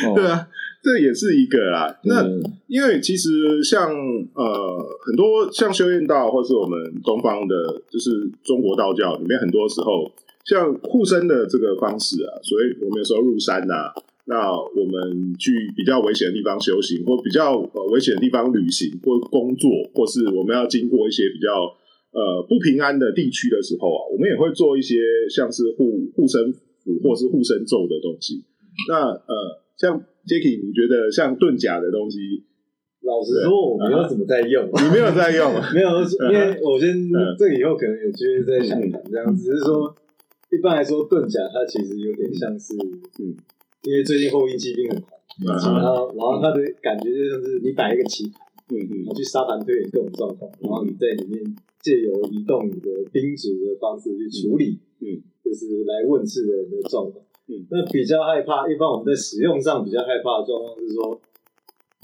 [0.06, 0.14] 哦。
[0.14, 0.46] 对啊，
[0.82, 1.96] 这也是一个啦。
[2.04, 2.22] 那
[2.66, 3.90] 因为其实像
[4.34, 7.54] 呃很多像修验道，或是我们东方的，
[7.90, 8.10] 就是
[8.44, 10.10] 中国道教里面，很多时候
[10.44, 13.92] 像护身的这个方式啊，所以我们有时候入山呐、
[14.26, 21.48] 那我们去比较危险的地方修行，或比较呃危险的地方旅行或工作，或是我们要经过一些比较
[22.12, 24.96] 呃不平安的地区的时候啊，我们也会做一些
[25.28, 28.44] 像是护护身符或是护身咒的东西。
[28.88, 32.18] 那呃，像 Jacky，你觉得像遁甲的东西，
[33.02, 34.64] 老实说，我没有怎么在用。
[34.66, 35.52] 你没有在用？
[35.74, 36.00] 没有，
[36.30, 39.94] 因为我先嗯这个以后可能有机会再想谈，这样只是说，
[40.50, 42.74] 一般来说盾甲它其实有点像是，
[43.18, 43.36] 嗯，
[43.82, 48.96] 因为最近后羿骑兵很红，嗯然后然后它的感觉就像是你摆一个棋盘，嗯嗯。
[49.04, 57.24] 然后去沙盘推演各种状况，然后你在里面借由移动你的兵卒的方式去处理，嗯，就是来问世的人的状况。
[57.46, 61.20] 嗯，那比较害怕，一般我们在使用上比较害怕的状况是说，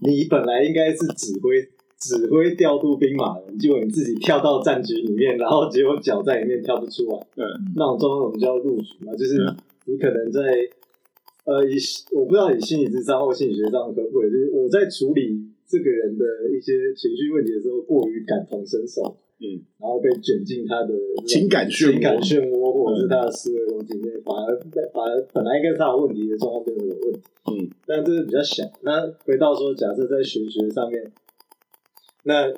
[0.02, 9.56] 你本来应该是指挥指挥调度兵马的人，结果你自己跳到战局里面，然后结果脚在里面跳不出来，嗯，那种状况我们叫入局嘛，就是嗯
[9.86, 10.40] 你可能在
[11.44, 11.76] 呃以
[12.12, 20.94] 我不知道以心理智商或心理学上可不可以，就是我在处理这个人的一些情绪问题的时候，过于感同身受，嗯，然后被卷进他的
[21.26, 24.58] 情感漩涡情感漩涡，或者是他的思维逻辑里面，反而
[24.92, 28.64] 反而本来应该是他的问题的状况变成有问题，嗯，但这是比较小。
[28.82, 31.10] 那回到说，假设在学学上面，
[32.26, 32.50] 那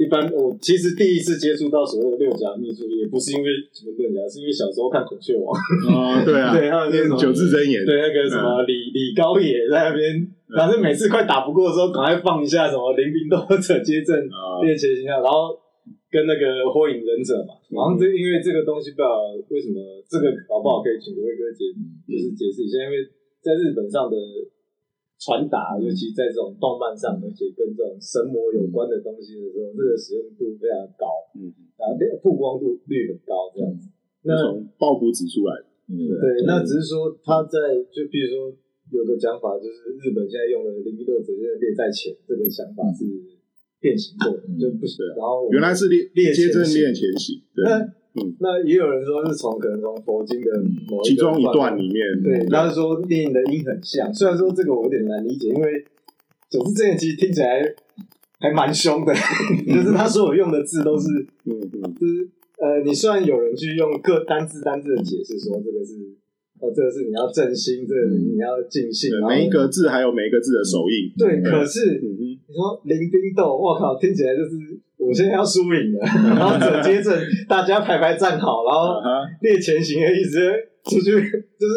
[0.00, 15.52] 一般我其实第一次接触到所谓的六甲秘术，也不是因为什么六甲，是因为小时候看孔雀王，哦，对啊， 对还有那种九字真言，对那个什么李李高野在那边，反正每次快打不过的时候，赶快放一下什么临兵斗者接阵啊，练前形象，然后
[16.10, 19.76] 跟那个火影忍者嘛，然后这因为这个东西不知道为什么
[20.08, 21.68] 这个搞不好可以请威哥解，
[22.08, 23.04] 就是解释一下，因为
[23.44, 24.16] 在日本上的
[25.22, 31.06] 传达，尤其在这种动漫上，而且跟这种神魔有关的东西的时候，这个使用度非常高，
[31.38, 33.86] 嗯，然后曝光度率很高，这样子。
[34.24, 35.54] 那那从爆谷指出来？
[35.62, 38.50] 的，嗯对，那只是说他在就比如说
[38.90, 43.06] 有个讲法，就是日本现在用的零一六者现在列在前，这个想法是
[43.78, 45.06] 变形过就不行。
[45.14, 46.82] 然后原来是列列接正前行。
[46.82, 47.78] 练前行，对，那
[48.14, 48.36] 嗯。
[48.40, 50.50] 那也有人说是从可能从佛经的
[50.88, 55.84] 某其中一段里，面，对，他是说电影的音很像，虽然说这个我有点难理解，因为
[56.50, 57.74] 九字真言其实听起来
[58.40, 59.12] 还蛮凶的，
[59.66, 61.08] 就是他所有用的字都是
[61.44, 66.16] 嗯嗯就是呃，你虽然有人去用各单字单字的解释说这个是。
[66.62, 74.50] 哦，这个是你要正心，这个你要尽兴，每一个字还有每一个字的手印，对，可是你说临兵斗，我靠，听起来就是
[75.06, 76.00] 我现在要输赢了，
[76.36, 80.40] 然后者接着，大家排排站好，然后啊，列前行的意思，
[80.84, 81.10] 出去
[81.58, 81.74] 就是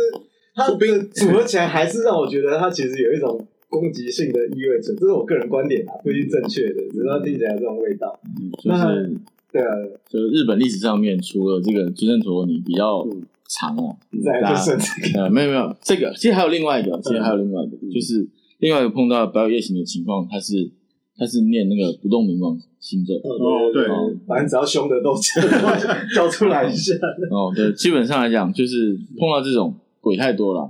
[0.55, 8.17] 他的组合起来，还是让我觉得他其实有一种攻击性的意味存，这是我个人观点啊，不一定正确的，只是它听起来有这种味道。
[8.23, 9.19] 嗯就是
[9.51, 9.71] 对啊，
[10.09, 14.77] 就是日本历史上面，除了这个尊正陀尼比较嗯长哦，再来就是
[15.11, 18.27] 这呃，没有没有，这个其实还有另外一个，其实还有另外一个，就是
[18.59, 20.69] 另外一个碰到白有夜行的情况，它是
[21.17, 25.15] 他是念那个不动明王星咒，哦对个，反正只要凶的都
[26.13, 26.93] 叫出来一下，
[27.31, 30.61] 哦，对，基本上来讲，就是碰到这种鬼太多了，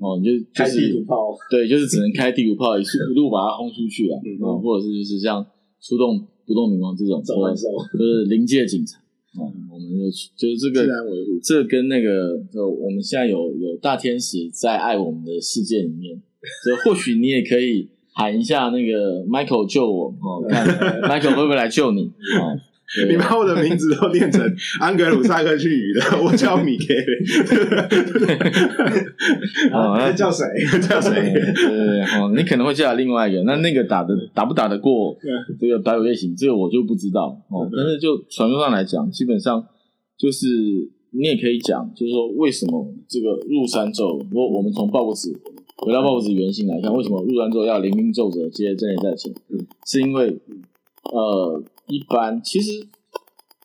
[0.00, 1.36] 哦，你就就开地图是炮。
[1.50, 5.44] 对，就是只能开地图炮，一速一路把它轰出去了，嗯哦，或者是就是像
[5.80, 8.98] 出动不动明王这种，就是临界警察，
[9.38, 16.20] 哦，我们就就是这个自然维护，这跟那个就，我们现在有有大天使在爱我们的世界里面，
[16.64, 20.66] 所以或许你也可以喊一下那个 Michael 救我哦， 看
[21.02, 22.02] Michael 会不会来救你
[22.40, 22.58] 哦。
[23.08, 24.42] 你把我的名字都念成
[24.78, 26.94] 安格鲁萨克逊语的， 我叫米 K，
[29.72, 30.44] 哦啊，叫谁？
[30.86, 31.10] 叫谁？
[31.32, 35.16] 对对对，哦，你可能会叫另外一个，那那个打的打不打得过
[35.58, 37.66] 这个白尾夜行，这个我就不知道哦。
[37.74, 39.64] 但是就传说上来讲，基本上
[40.18, 40.46] 就是
[41.12, 45.32] 你也可以讲，就是说为什么这个入山咒，如果我们从报纸
[45.76, 49.32] 回到报纸原型来看，为什么入山咒要临兵咒者接正念在前？
[49.48, 50.38] 嗯，是因为
[51.12, 52.86] 呃，一般其实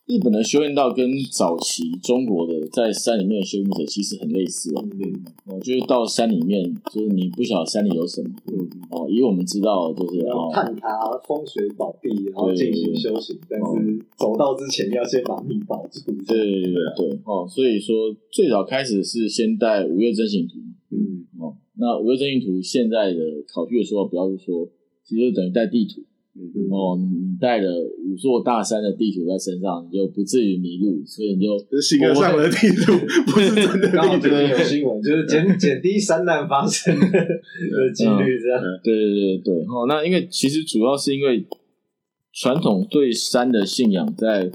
[0.06, 4.84] 日本的修炼道跟早期中国的在山里面的修行者其实很类似哦。
[4.92, 5.24] 嗯。
[5.46, 8.30] 哦，就是到山里面，就是你不晓得山里有什么。
[8.46, 8.68] 嗯。
[8.90, 10.88] 哦，以我们知道就是要哦，探查
[11.24, 16.00] 风水宝地，然后进行修行，但是走到之前要先把命保住。
[16.26, 17.20] 对对对对。
[17.24, 17.94] 哦，所以说
[18.32, 20.54] 最早开始是先带五岳真行图，
[20.90, 21.26] 嗯。
[21.38, 23.20] 哦，那五六阵运图现在的
[23.52, 24.68] 考据的说法，不要是说，
[25.04, 26.02] 其实就等于带地图。
[26.40, 27.68] 嗯哦，你带了
[28.04, 32.92] 五座大山的地图在身上，你就不至于迷路，所以你就这是形而上的地图，
[33.26, 34.28] 不是真的地图。
[34.28, 38.62] 有新闻，就是减减低山难发生的的几率，这样。
[38.84, 41.44] 对对对对，哦，那因为其实主要是因为
[42.32, 44.48] 传统对山的信仰在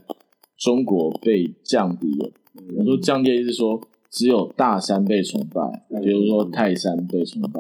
[0.57, 2.31] 中国被降低了。
[2.77, 3.81] 我说降低的意思是说，
[4.13, 7.59] 只有大山被崇拜，比如说泰山被崇拜。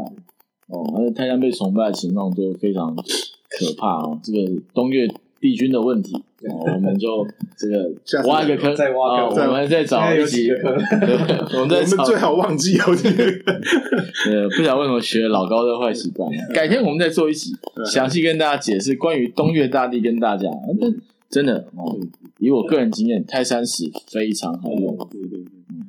[0.67, 4.17] 哦，而且泰山被崇拜的情况就非常可怕哦。
[4.23, 5.07] 这个东岳
[5.41, 6.15] 帝君的问题，
[6.47, 10.73] 哦，我们就这个挖一个坑，再挖坑哦再我们再找一个坑，
[11.59, 13.23] 我们再我找们最好忘记有，这个
[14.29, 16.31] 呃，不晓得为什么学老高的坏习惯。
[16.53, 17.51] 改天我们再做一集，
[17.91, 20.47] 详细跟大家解释关于东岳大帝跟大家。
[21.29, 21.97] 真的哦，
[22.37, 24.95] 以我个人经验，泰山石非常好用。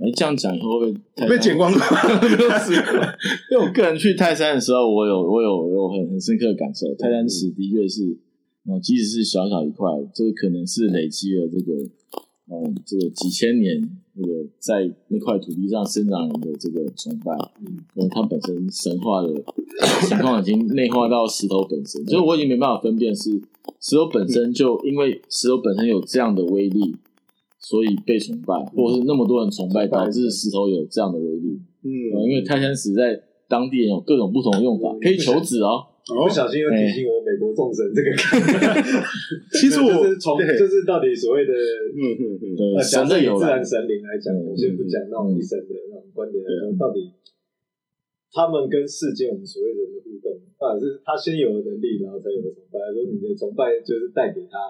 [0.04, 1.80] 哎，这样讲以后会不会太被剪光光。
[2.20, 2.92] 没有试过，
[3.50, 8.14] 因为我个人去泰山的时候，我有我有我有很很深刻的感受，泰山石的确是，
[8.66, 11.72] 哦，即使是小小一块，这个可能是累积了这个，
[12.50, 13.80] 嗯，这个几千年
[14.12, 17.32] 那个在那块土地上生长人的这个崇拜，
[17.94, 19.28] 嗯，它本身神话的
[20.06, 23.30] 情况已经内化到石头本身，就是我已经没办法分辨是
[23.80, 26.94] 石头本身就因为石头本身有这样的威力。
[27.64, 31.58] 所以被崇拜，或者是那么多人崇拜，导致石头有这样的威力。
[31.84, 35.80] 嗯呃因为泰山石在当地人有各种不同的用法，可以求子哦。
[36.04, 38.12] 不小心又提醒我美国众神这个。
[39.56, 42.22] 其实我就是从就是到底所谓的嗯嗯
[42.76, 43.88] 嗯，神的由来设以自然。
[43.88, 47.08] 神灵来讲，嗯我先不讲那种一神的那种观点来说，到底
[48.36, 54.60] 他们跟世界我们所谓人的互动，到底是他先有了能力，然后才有了崇拜，还是说你的崇拜就是带给他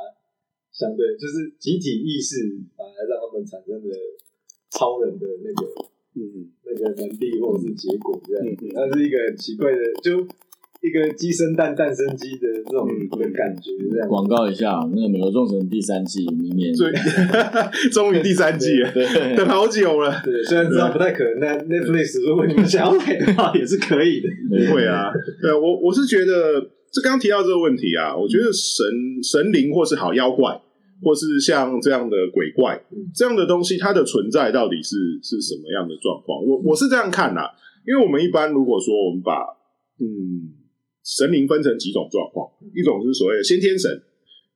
[0.75, 2.43] 相对就是集体意识，
[2.77, 3.95] 反而让他们产生了
[4.71, 5.67] 超人的那个
[6.17, 8.45] 嗯那个能力或者是结果这样。
[8.45, 10.27] 嗯嗯，那是一个很奇怪的，就
[10.83, 14.09] 一个鸡生蛋，蛋生鸡的这种嗯的感觉这样。
[14.09, 16.75] 广告一下，那个《美国众神》第三季明年。
[17.93, 18.93] 终于第三季了，
[19.37, 20.21] 等好久了。
[20.25, 24.29] 对，虽然知道不太可能，但 Netflix 如果你们想要买的话，也是可以的。
[24.49, 26.61] 不会啊，对啊，我我是觉得，
[26.91, 28.85] 这刚刚提到这个问题啊，我觉得神
[29.23, 30.61] 神灵或是好妖怪，
[31.05, 36.43] 或是像这样的鬼怪嗯这样的东西，它的存在到底是是什么样的状况？
[36.43, 37.53] 我我是这样看啦、
[37.87, 39.45] 因为我们一般如果说我们把
[40.01, 40.49] 嗯
[41.05, 43.91] 神灵分成几种状况，一种是所谓的先天神。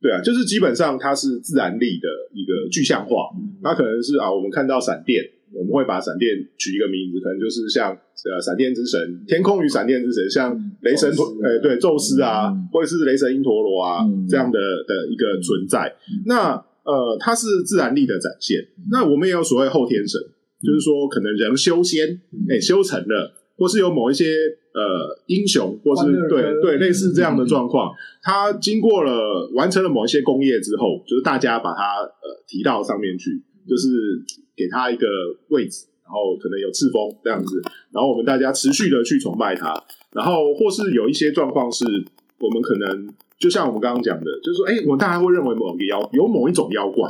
[0.00, 15.94] 对啊，就是基本上它是自然力的一个具象化，它可能是啊，我们看到闪电，我们会把闪电取一个名字，可能就是像呃闪电之神、天空与闪电之神，像雷神陀宙斯呃对宙斯啊嗯，或者是雷神因陀罗啊嗯这样的的一个存在。
[16.26, 16.52] 那
[16.84, 18.58] 呃，它是自然力的展现。
[18.90, 20.20] 那我们也有所谓后天神，
[20.62, 24.24] 就是说可能人修仙，哎修成了，或是有某一些
[24.72, 33.88] 呃英雄，或是对对类似这样的状况，他经过了完成了某一些工业之后，就是大家把它呃提到上面去，就是
[34.56, 35.06] 给他一个
[35.48, 37.60] 位置，然后可能有赤峰这样子，
[37.92, 39.74] 然后我们大家持续的去崇拜他，
[40.12, 41.84] 然后或是有一些状况是
[42.40, 47.08] 我们可能就像我们刚刚讲的，就是说，哎，我们大家会认为某一个妖有某一种妖怪，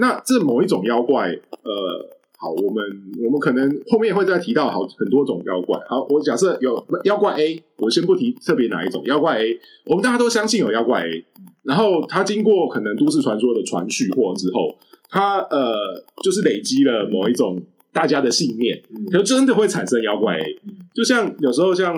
[0.00, 1.30] 那这某一种妖怪，
[1.62, 2.08] 呃。
[2.42, 2.82] 好，我们
[3.24, 5.78] 我们可能后面会再提到好很多种妖怪。
[5.88, 11.24] 好，我假设有妖怪 A，我先不提特别哪一种妖怪 A，我们大家都相信有妖怪 A，
[11.62, 14.76] 然后它经过可能都市传说的传续或之后，
[15.12, 19.04] 它呃就是累积了某一种大家的信念，嗯。
[19.12, 20.58] 可真的会产生妖怪 A。
[20.94, 21.94] 就像有时候像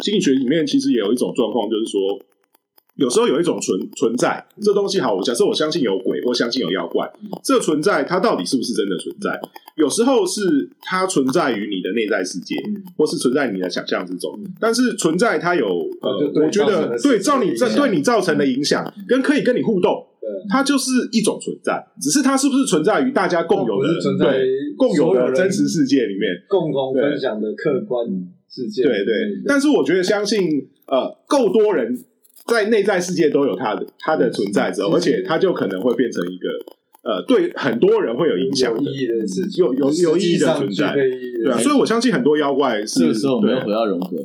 [0.00, 2.20] 心理学里面其实也有一种状况，就是说
[2.96, 7.10] 有时候有一种存存在这东西好，我假设我相信有鬼或相信有妖怪，
[7.42, 9.40] 这个存在它到底是不是真的存在？
[9.76, 12.82] 有时候是它存在于你的内在世界，嗯。
[12.98, 15.66] 或是存在你的想象之中，但是存在它有
[16.02, 20.09] 呃我觉得对照你这对你造成的影响，跟可以跟你互动，对
[20.48, 24.40] 它就是一种存在，只是它是不是存在于大家共有的存在
[24.76, 26.30] 共有的真实世界里面？
[26.48, 28.06] 共同分享的客观
[28.48, 28.82] 世界。
[28.82, 29.14] 对对，
[29.46, 31.96] 但是我觉得相信呃，够多人
[32.46, 36.48] 在内在世界都有它的它的存在之后，嗯而且它就可能会变成一个
[37.02, 44.18] 呃，对很多人会有影响的有意义的事情，有有有意义的存在对啊，所以我相信很多妖怪是这个时候我们要回到融合，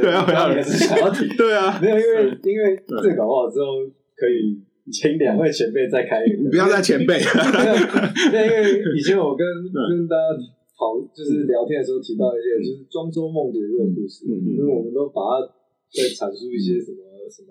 [0.00, 3.84] 对啊回到 也是想要提，对啊，没有，因为因为这个搞不好之后
[4.16, 4.58] 可以
[4.92, 7.18] 请两位前辈再开一个，你不要再前辈，
[8.30, 9.74] 对，因为以前我跟嗯。
[9.90, 10.22] 跟大家
[10.76, 15.48] 讨就是聊天的时候提到一些就是庄周梦蝶这个故事，因为我们都把它
[15.88, 17.00] 在阐述一些什么
[17.32, 17.50] 什么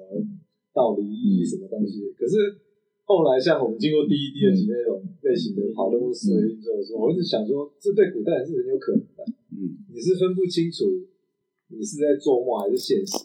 [0.74, 2.38] 道理意义什么东西，可是
[3.04, 9.74] 后来像我们经过第一、第二集那种类型的讨论或思维运作的时候，我一直想说，这对古代人是很有可能的，嗯。
[9.94, 10.86] 你是分不清楚
[11.70, 13.18] 你是在做梦还是现实？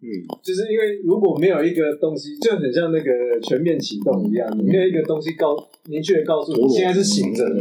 [0.00, 0.06] 嗯。
[0.42, 5.56] 就是因为如果没有一个东西，就很像那个全面启动一样，你没有一个东西告
[5.88, 7.60] 明确的告诉你现在是醒着的。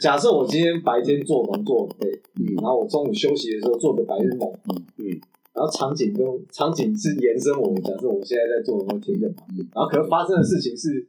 [0.00, 2.54] 假设我今天白天做梦做很累，嗯。
[2.56, 4.82] 然后我中午休息的时候做个白日梦，嗯。
[4.98, 5.20] 嗯，
[5.54, 11.06] 然后场景跟场景是延伸我，假设我现在在做的梦天更旁边，然后可能发生的事情是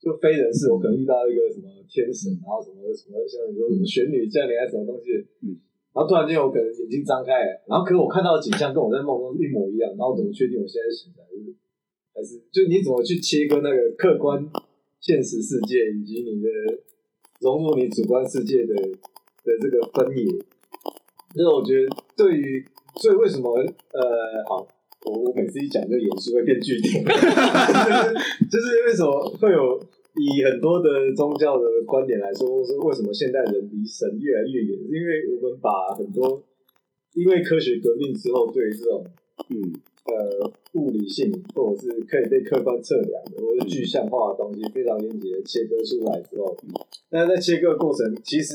[0.00, 5.56] 就非人事，我可能遇到一个什么天神，然后什么什么像你说什么玄女降临啊什么东西，嗯，
[5.96, 11.24] 然后突然间我可能眼睛张开了，然后可是我看到的景象跟我在梦中一模一样，然后怎么确定我现在醒来
[12.12, 14.46] 还是就你怎么去切割那个客观
[15.00, 16.48] 现实世界以及你的
[17.40, 20.24] 融入你主观世界的的这个分野？
[21.32, 22.64] 所以我觉得对于
[23.00, 24.68] 所以为什么呃好。
[25.04, 27.14] 我我每次一讲这个严肃会变据点， 就是
[28.50, 29.80] 就是为什么会有
[30.18, 36.42] 以很多的宗教的观点来说，或是为什么现代人离神越来越远，是因为我们把很多
[37.14, 39.04] 因为科学革命之后对于这种
[39.50, 39.72] 嗯。
[40.06, 46.56] 呃物理性或者是可以被客观测量的或者是具象化的东西非常严谨的切割出来之后，
[47.10, 48.54] 但是在切割过程，其实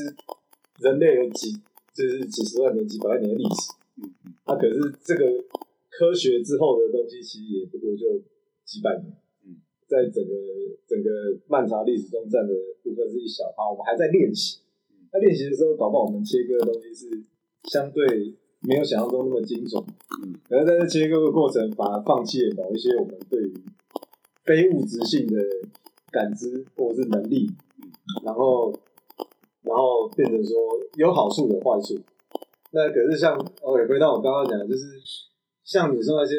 [0.78, 1.52] 人类有几
[1.92, 4.10] 就是几十万年、几百万年的历史，嗯。
[4.46, 5.26] 那、可是这个
[5.90, 8.22] 科学之后的东西，其实也不过就
[8.64, 9.12] 几百年。
[9.92, 10.32] 嗯，在整个
[10.88, 11.10] 整个
[11.48, 14.60] 漫长历史中占的部分是一小趴，我们还在练习。
[15.12, 17.22] 那练习的时候，搞不好我们切割的东西是
[17.64, 19.84] 相对没有想象中那么精准。
[20.24, 23.52] 嗯，可是在这切割的过程，反而放弃了某一些我们对于
[24.44, 25.38] 非物质性的
[26.10, 27.50] 感知或者是能力，
[28.24, 28.72] 然后
[29.62, 30.56] 然后变成说
[30.96, 32.00] 有好处有坏处。
[32.70, 34.86] 那可是像 OK，回到我刚刚讲的，就是
[35.64, 36.34] 像你说那些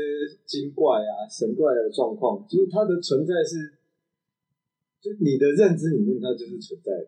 [0.45, 3.73] 精怪啊、神怪的状况，就是它的存在是，
[5.01, 7.07] 就你的认知里面它就是存在的，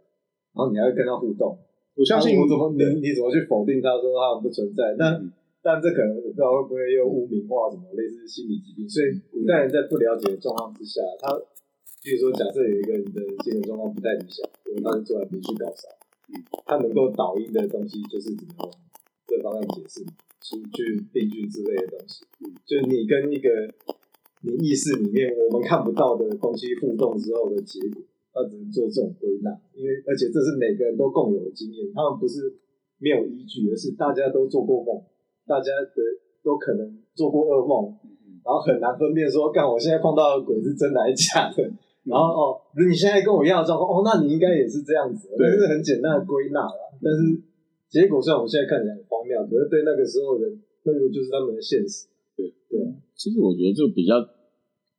[0.56, 1.58] 然后你还会跟它互动。
[1.96, 4.96] 我相信我怎么你你怎么去否定它说它不存在？
[4.98, 5.32] 但嗯
[5.66, 11.34] 但这可能我不知道会不会又污名化什么类似心理疾病，所以古代人在不了解的状况之下，他
[12.04, 15.90] 比如说假设有一个人的精神状况不太理想，因为他是做来必须搞啥，
[16.30, 16.38] 嗯，
[16.68, 18.70] 他能够导因的东西就是只能往
[19.26, 20.06] 这方面解释，
[20.46, 23.50] 出去病菌之类的东西，嗯，就是你跟一个
[24.42, 32.54] 你意识里面我们看不到的东西互动之后的结果，他只能做这种归纳，因为而且这是每个人都共有的经验，他们不是
[33.00, 35.02] 没有依据，而是大家都做过梦，
[35.48, 35.90] 大家的
[36.44, 37.98] 都可能做过噩梦，
[38.46, 41.64] 然后很难分辨说，干我现在碰到的鬼是真的还是假的。
[42.06, 46.94] 然后哦，你现在跟我一样的状况，哦，那你应该也是这样子，对这是很简单的归纳啦。
[47.02, 47.42] 但是
[47.90, 50.46] 结果虽然我现在看起来很荒谬，可是对那个时候的
[50.84, 52.08] 那个就是他们的现实。
[52.36, 52.54] 对。
[52.70, 52.80] 对。
[53.16, 54.20] 其实我觉得这个比较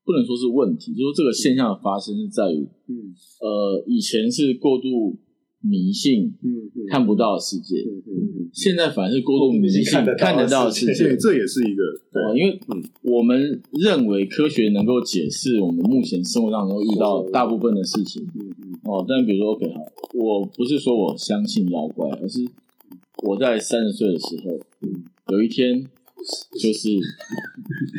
[0.05, 3.12] 不能说是问题，就是说这个现象的发生是在于，嗯。
[3.41, 5.18] 呃，以前是过度
[5.61, 6.87] 迷信嗯嗯。
[6.89, 8.12] 看不到的世界，嗯嗯
[8.47, 9.84] 嗯，现在反而是过度迷信
[10.16, 11.11] 看得到世世界。
[11.11, 11.34] 界这。
[11.34, 12.22] 也是一个对。
[12.22, 12.82] 哦，因为嗯。
[13.03, 18.26] 我们认为科学能够解释我们目前生活当中遇到大部分的事情。
[18.34, 18.72] 嗯嗯。
[18.84, 19.80] 哦，但比如说，OK，好，
[20.14, 22.41] 我不是说我相信妖怪，而是
[23.26, 25.84] 我在三十岁的时候，嗯，有一天
[26.60, 26.88] 就是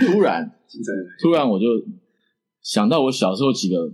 [0.06, 0.52] 突然
[1.22, 1.66] 突然我就
[2.62, 3.90] 想到我小时候几个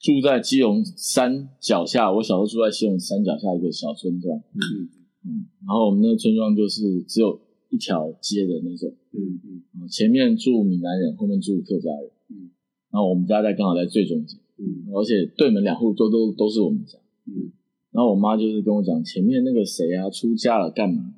[0.00, 4.90] 住在基隆山脚下，我小时候住在基隆山脚下一个小村庄，嗯。
[5.26, 9.62] 嗯，然后我们那个村庄就是只有一条街的那种，嗯嗯。
[9.80, 12.50] 嗯前面住闽南人，后面住客家人，嗯，
[12.90, 14.92] 然后我们家在刚好在最中间，嗯。
[14.92, 16.98] 而且对门两户都都都是我们家。
[17.26, 17.52] 嗯
[17.94, 21.14] 然后我妈就是跟我讲，前面那个谁啊出家了干嘛？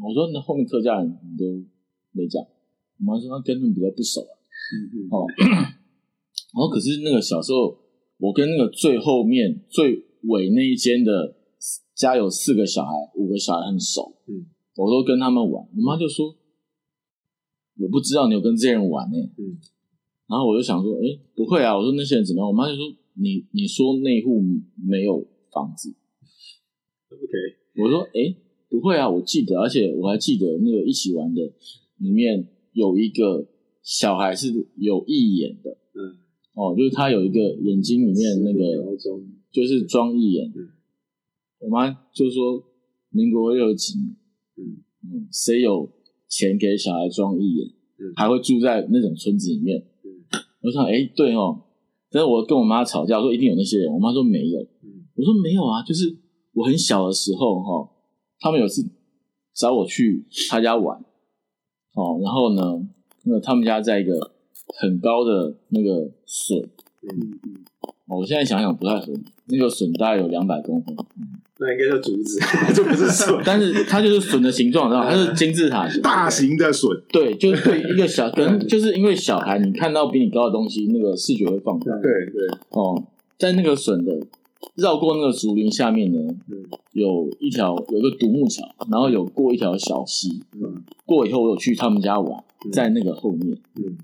[0.00, 1.44] 我说那后面客家人你都
[2.12, 2.40] 没讲。
[2.42, 4.30] 我妈说她跟他们比较不熟啊。
[4.72, 5.26] 嗯哦，
[6.54, 7.76] 然后可是那个小时候，
[8.18, 11.34] 我跟那个最后面最尾那一间的
[11.96, 14.46] 家有四个小孩，五个小孩很熟，嗯，
[14.76, 15.66] 我都跟他们玩。
[15.76, 16.36] 我妈就说，
[17.80, 19.58] 我不知道你有跟这些人玩呢、嗯，
[20.28, 22.46] 然后我就想说，哎，不会啊，我说那些人怎么样？
[22.46, 24.40] 我妈就说，你你说那户
[24.76, 25.92] 没有房子，
[27.14, 28.34] ，OK，我说，哎，
[28.68, 31.42] 不会啊，我记得，而且我还记得那个一起玩的
[31.98, 33.46] 里面有一个
[33.82, 36.16] 小孩是有义眼的，嗯，
[36.54, 38.96] 哦，就是他有一个眼睛里面那个，
[39.50, 40.52] 就是装义眼。
[40.56, 40.68] 嗯。
[41.60, 42.64] 我妈就说，
[43.10, 44.16] 民国六几年，
[44.56, 44.82] 嗯。
[45.04, 45.88] 嗯，谁有
[46.28, 48.12] 钱给小孩装义眼，嗯。
[48.16, 49.78] 还会住在那种村子里面。
[50.04, 50.24] 嗯。
[50.62, 51.62] 我想，哎，对哦。
[52.10, 54.60] 但是我跟我妈吵架，说一定有那些人，我妈说没有。
[54.82, 55.04] 嗯。
[55.14, 56.16] 我说没有啊，就是
[56.54, 57.88] 我很小的时候哈、
[58.40, 58.84] 他们有次
[59.54, 60.98] 找我去他家玩，
[61.94, 62.86] 哦，然后呢，
[63.24, 64.32] 那个他们家在一个
[64.78, 66.58] 很高的那个水，
[67.02, 67.64] 嗯嗯
[68.08, 70.94] 哦我现在想想不太合理，那个笋大概有两百公分，
[71.58, 72.38] 那应该叫竹子，
[72.74, 73.40] 这不是笋。
[73.44, 75.08] 但是它就是笋的形状，知道吗？
[75.10, 81.96] 它是金字塔形，大型的笋，对，就是对一个小，可能 就是因为小孩，你看到比你高的东西，那个视觉会放大。
[82.02, 83.02] 对对，哦，
[83.38, 84.12] 在那个笋的
[84.76, 86.18] 绕过那个竹林下面呢，
[86.50, 90.42] 嗯有一条有一个独木桥，然后有过一条小溪。
[90.54, 93.96] 嗯过以后，我有去他们家玩，嗯在那个后面，嗯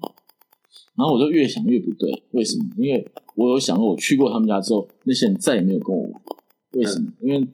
[0.97, 2.65] 然后我就越想越不对，为什么？
[2.77, 3.07] 因为
[3.37, 6.13] 我有想过，我去过他们家之后，那些人再也没有跟我玩，
[6.73, 7.13] 为什么？
[7.21, 7.47] 因为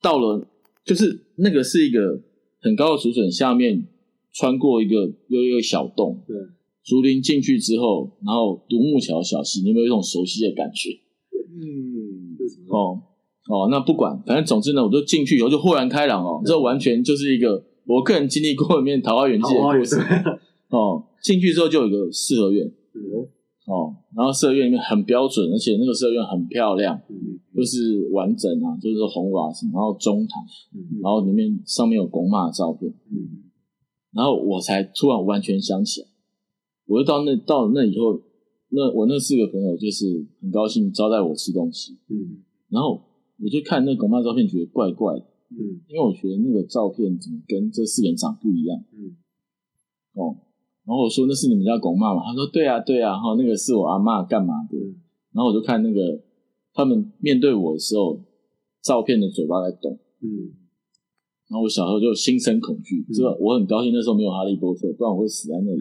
[0.00, 0.46] 到了
[0.84, 2.20] 就是那个是一个
[2.60, 3.86] 很高的竹笋下面
[4.32, 6.36] 穿过一个又一个小洞，对，
[6.82, 10.98] 竹林进去之后，然后独木桥小溪，你有没有一种熟悉的感觉？
[11.54, 11.91] 嗯？
[12.72, 13.00] 哦
[13.48, 19.96] 哦，那不管，反正总之呢，我就进去以后就豁然开朗哦，这完全就是一个我个人经历过里面桃花源记的故事
[20.70, 21.04] 哦。
[21.22, 23.28] 进去之后就有一个四合院嗯。
[23.66, 30.42] 哦，然后四合院里面很标准，而且那个四合院很漂亮，嗯就是完整啊，就是红瓦什么，然后中堂，
[30.74, 33.50] 嗯然后里面上面有拱马的照片，嗯。
[34.12, 36.06] 然后我才突然完全想起来，
[36.86, 38.20] 我就到那到那以后，
[38.70, 42.42] 那我那四个朋友就是很高兴招待我吃东西，嗯
[42.72, 43.04] 然后
[43.38, 49.14] 我就看那狗妈照片，觉得怪怪的，嗯因为我觉得那个照片怎么跟这四个人长不一样嗯
[50.14, 50.34] 哦。
[50.84, 52.24] 然后我说那是你们家狗妈嘛？
[52.24, 54.76] 他说对啊对啊，哈，那个是我阿嬷干嘛的？
[54.78, 54.96] 嗯
[55.32, 56.20] 然后我就看那个
[56.74, 58.20] 他们面对我的时候，
[58.82, 59.92] 照片的嘴巴在动。
[60.20, 60.56] 嗯
[61.48, 65.78] 然后我小时候就心生恐惧，这个我很高兴那时候没有哈利波特，不然我会死在那里。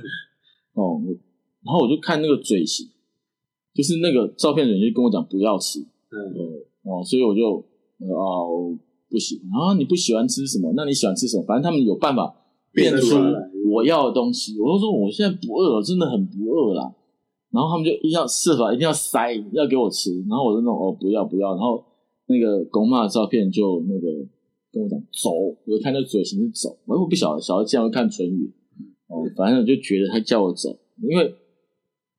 [0.72, 1.00] 哦，
[1.62, 2.88] 然后我就看那个嘴型，
[3.74, 5.80] 就是那个照片的人就跟我讲不要吃，
[6.12, 7.64] 嗯哦，所以我就
[8.00, 8.76] 呃啊我
[9.08, 10.72] 不喜欢啊，你不喜欢吃什么？
[10.76, 11.44] 那你喜欢吃什么？
[11.44, 12.34] 反正他们有办法
[12.72, 14.58] 变出来我要的东西。
[14.60, 16.94] 我就说我现在不饿了，真的很不饿啦。
[17.50, 20.10] 然后他们就一定要设法一定要塞，要给我吃。
[20.28, 21.50] 然后我就那种哦不要不要。
[21.54, 21.84] 然后
[22.26, 24.08] 那个公妈的照片就那个
[24.72, 28.52] 跟我讲走，我就看那嘴型是走，我又不晓得小孩竟然会看唇语，
[29.08, 30.70] 哦，反正我就觉得他叫我走，
[31.02, 31.34] 因为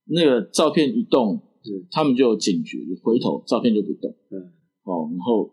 [0.06, 1.42] 那个照片一动嗯，
[1.92, 4.14] 他们就有警觉，回头照片就不动。
[4.32, 4.52] 嗯，
[4.84, 5.50] 哦，然后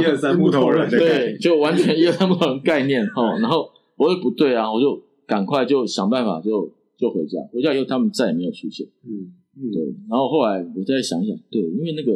[0.00, 3.38] 一二三木头人对，就完全一二三木头人概念哦。
[3.40, 7.38] 然后我说不对啊，我就赶快就想办法就就回家。
[7.52, 8.86] 回家以后，他们再也没有出现。
[9.04, 9.34] 嗯
[9.72, 12.12] 对，然后后来我再想一想，对，因为那个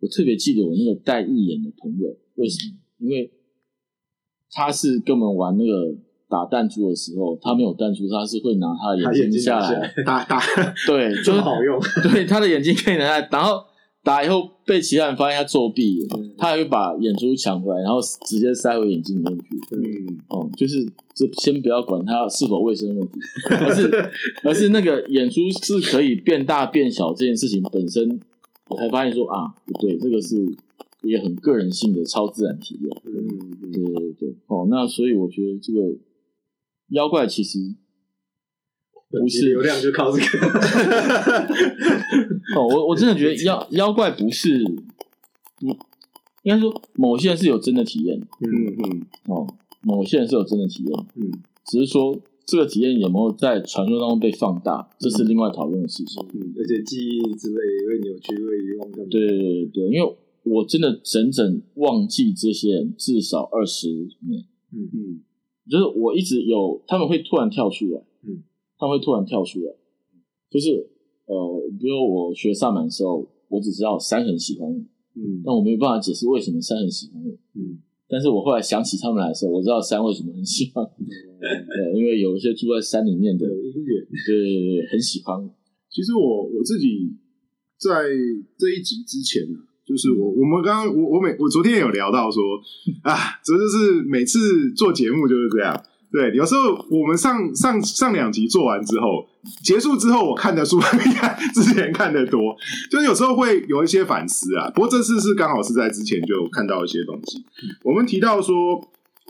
[0.00, 2.78] 我特别记得我那个戴义眼的朋友，为什么？
[2.98, 3.28] 因为
[4.52, 5.96] 他是跟我们玩那个
[6.28, 10.40] 打弹珠的时候，他没有弹珠，他是会拿他的眼眼睛下来，打打。
[10.86, 13.62] 对，这就是好用， 对，他的眼睛可以拿下来，然后
[14.02, 16.06] 打以后被其他人发现他作弊
[16.38, 19.44] 他还会把眼珠抢回来，然后直接塞回眼睛里面去。
[19.76, 20.18] 嗯。
[20.28, 23.20] 哦，就是这先不要管它是否卫生问题，
[23.50, 24.10] 而是
[24.42, 28.20] 而是那个眼珠是可以变大变小这件事情本身，
[28.68, 30.36] 我才发现说啊，不对，这个是
[31.02, 32.90] 也很个人性的超自然体验。
[33.06, 35.80] 嗯对对对，哦，那所以我觉得这个
[36.90, 37.58] 妖怪其实
[39.10, 40.48] 不是流量就靠这个，
[42.56, 44.64] 哦，我我真的觉得妖妖怪不是
[45.56, 45.68] 不
[46.42, 49.46] 应该说某些人是有真的体验嗯嗯哦，
[49.82, 51.30] 某些人是有真的体验，嗯
[51.64, 56.24] 只是说这个体验有没有在传说当中被放大，这是另外讨论的事情。
[56.34, 57.56] 嗯，而且记忆之类
[57.88, 59.08] 会扭曲，会遗忘干嘛？
[59.10, 63.88] 对对对对，因为我真的整整忘记这些人至少二十
[64.28, 65.20] 年，嗯嗯
[65.68, 68.42] 就是我一直有他们会突然跳出来，嗯，
[68.78, 69.72] 他们会突然跳出来，
[70.50, 70.88] 就是
[71.26, 74.78] 呃，比如我学萨满的时候，我只知道山很喜欢我，
[75.14, 77.30] 嗯但我没有办法解释为什么山很喜欢我。
[77.54, 85.50] 嗯但是我后来想起他们来的时候，我知道山为什么很喜欢我， 对，因为有一些住在山里面的，对对对对，很喜欢我。
[85.90, 87.10] 其实我我自己
[87.76, 87.90] 在
[88.56, 92.42] 这一集之前呢、就是我我们刚刚我我每我昨天有聊到说
[93.02, 95.80] 啊，这就是每次做节目就是这样。
[96.12, 99.26] 对，有时候我们上上上两集做完之后，
[99.62, 101.10] 结束之后，我看的书 比
[101.52, 102.56] 之前看的多，
[102.90, 104.70] 就是有时候会有一些反思啊。
[104.70, 107.44] 不过这次是刚好是在之前就看到一些东西。
[107.82, 108.80] 我们提到说，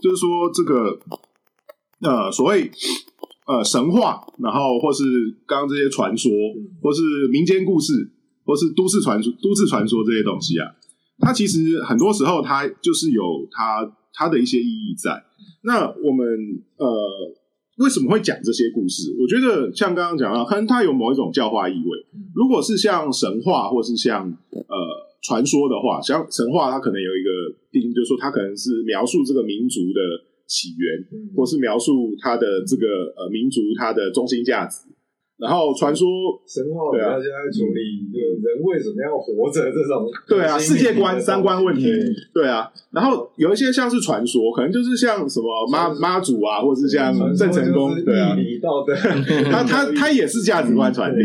[0.01, 0.99] 就是说这个
[2.01, 2.71] 呃所谓
[3.47, 5.03] 呃神话，然后或是
[5.45, 6.31] 刚刚这些传说，
[6.81, 7.01] 或是
[7.31, 8.11] 民间故事，
[8.47, 10.71] 或是都市传说、都市传说这些东西啊，
[11.19, 15.21] 它其实很多时候它就是有它它的一些意义在。
[15.63, 16.25] 那我们
[16.77, 16.87] 呃
[17.77, 19.13] 为什么会讲这些故事？
[19.19, 21.91] 我觉得像刚刚讲到，可能它有某一种教化意味。
[22.33, 24.75] 如果是像神话或是像呃
[25.21, 27.29] 传说的话，像神话它可能有一个
[27.69, 29.99] 定义，就是说它可能是描述这个民族的
[30.47, 32.87] 起源，或是描述它的这个
[33.17, 34.87] 呃民族它的中心价值。
[35.37, 36.07] 然后传说
[36.47, 42.67] 神话比较现在处理，就人为什么要活着这种对啊，世界观、三观问题对，对啊。
[42.91, 48.95] 然后有一些像是传说，可能就是像什么妈妈祖啊，或者是像郑成功，对啊，道德，
[49.51, 51.21] 他他他也是价值观传递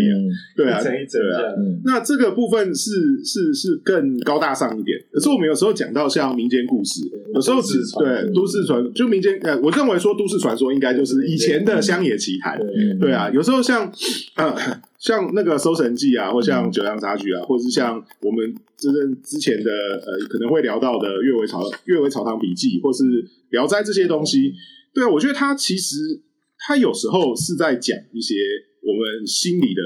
[0.55, 1.55] 对啊对啊。
[1.57, 1.81] 嗯。
[1.85, 2.91] 那这个部分是
[3.25, 7.01] 是是更高大上一点，可是我们有时候讲到像民间故事，
[7.35, 12.99] 有时候只对都市传就民间呃，我认为说都市传说应该就是以前的乡野奇谈，对。
[13.01, 13.91] 对啊，有时候像
[14.37, 14.55] 呃
[14.99, 23.03] 像那个《搜神记》啊，或像《九阳杂剧》啊，或者是像我们就是之前的呃可能会聊到的《阅微草阅微草堂笔记》，或是
[23.51, 24.55] 《聊斋》这些东西，
[24.95, 26.21] 对啊，我觉得它其实
[26.59, 28.35] 它有时候是在讲一些
[28.81, 29.83] 我们心里的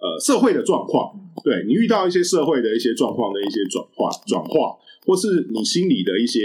[0.00, 6.40] 呃社会的状况，对你遇到一些社会的一些状况的一些转化转化，或是你心里的一些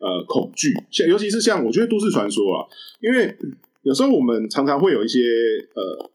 [0.00, 2.66] 呃恐惧，像尤其是像我觉得都市传说啊，
[3.00, 3.36] 因为
[3.82, 5.20] 有时候我们常常会有一些
[5.74, 6.10] 呃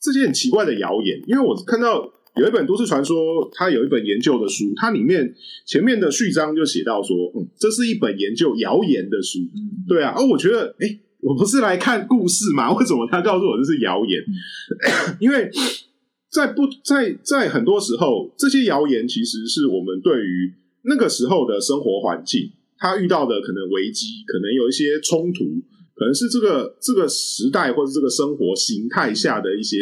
[0.00, 3.16] 这些很奇怪的谣言，因为我看到有一本都市传说，
[3.52, 5.34] 它有一本研究的书，它里面
[5.66, 9.38] 前面的序章就写到说，嗯，这是一本研究谣言的书，
[9.86, 14.22] 对啊，而我觉得，哎，我不是来看故事嘛，为什么他告诉我这是谣言？
[15.20, 15.50] 因为
[16.30, 25.44] 在不在在很多时候，这些谣言其实是我们对于那个时候的生活环境，他遇到的可能危机，可能有一些冲突，
[26.00, 29.76] 可能是这个这个时代或者这个生活形态下的一些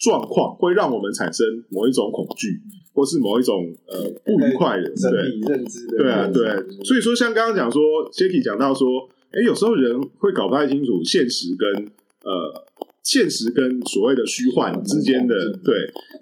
[0.00, 2.60] 状况，会让我们产生某一种恐惧，
[2.92, 5.20] 或是某一种呃不愉快的，整对。
[5.48, 11.86] 认知的对啊，对，所以说像刚刚讲说 j a c k y 讲到说，哎，有时候人会搞不太清楚现实跟
[12.24, 12.66] 呃
[13.04, 15.72] 现实跟所谓的虚幻之间的对。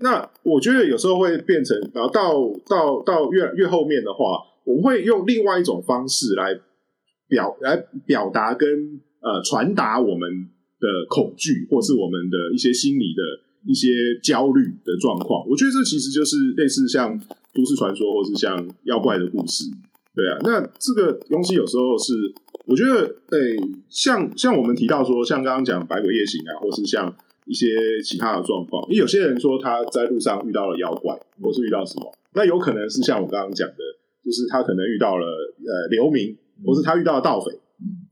[0.01, 2.34] 那我觉得有时候会变成，然后到
[2.68, 6.61] 到到越越后面的话，我们会用另外一种方式来
[7.26, 10.48] 表来表达跟呃传达我们
[10.80, 13.22] 的恐惧，或是我们的一些心理的
[13.66, 13.88] 一些
[14.22, 15.46] 焦虑的状况。
[15.48, 17.18] 我觉得这其实就是类似像
[17.54, 19.64] 都市传说，或是像妖怪的故事。
[20.14, 22.12] 对啊，那这个东西有时候是，
[22.66, 23.56] 我觉得，诶、
[23.88, 27.14] 像像我们提到说，像刚刚讲百鬼夜行啊，或是像
[27.46, 27.66] 一些
[28.02, 33.76] 其他的状况，因为有些人说他在路上遇到了妖怪，或是遇到什么，那有可能是像我刚刚讲的，
[34.24, 37.52] 就是他可能遇到了呃流民，或是他遇到了盗匪。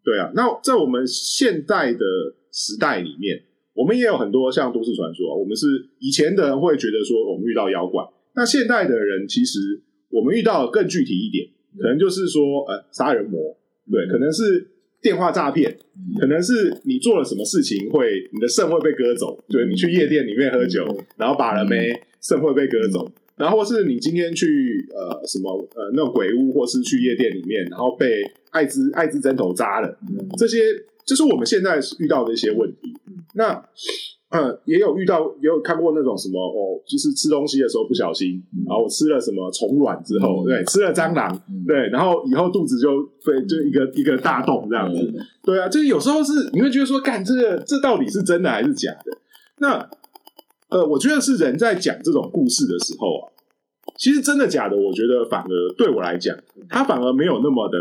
[0.06, 2.06] 对啊，那在我们现代的
[2.52, 3.42] 时代里面，
[3.74, 5.66] 我们也有很多像都市传说，我们是
[5.98, 8.04] 以前的人会觉得说我们遇到妖怪，
[8.36, 13.58] 那现代的人其实我们遇到的更具体一点，可能就是说呃杀人魔，
[13.90, 14.70] 对，可能是
[15.02, 15.76] 电话诈骗，
[16.20, 20.86] 可能是你做了什么事情会你的肾会被割走，就是你去夜店里面喝酒，
[21.16, 21.92] 然后把了没
[22.22, 23.10] 肾会被割走。
[23.36, 24.46] 然后或是你今天去
[24.94, 28.22] 呃什么呃那种鬼屋，或是去夜店里面，然后被
[28.56, 29.98] 艾滋艾滋针头扎了，
[30.38, 30.58] 这些
[31.04, 32.94] 就是我们现在遇到的一些问题。
[33.34, 33.62] 那
[34.30, 41.30] 呃也有遇到，也有看过那种什么哦，就是吃东西的时候不小心，然后我吃了什么虫卵之后，对，吃了蟑螂，
[41.66, 42.88] 对，然后以后肚子就
[43.24, 44.98] 被就一个一个大洞这样子。
[45.44, 49.16] 对啊，就是有时候是你会觉得说，干这个这到底是真的还是假的？
[49.58, 49.88] 那
[50.68, 53.30] 呃，我觉得是人在讲这种故事的时候啊，
[53.98, 56.36] 其实真的假的，我觉得反而对我来讲，
[56.68, 57.78] 它反而没有那么的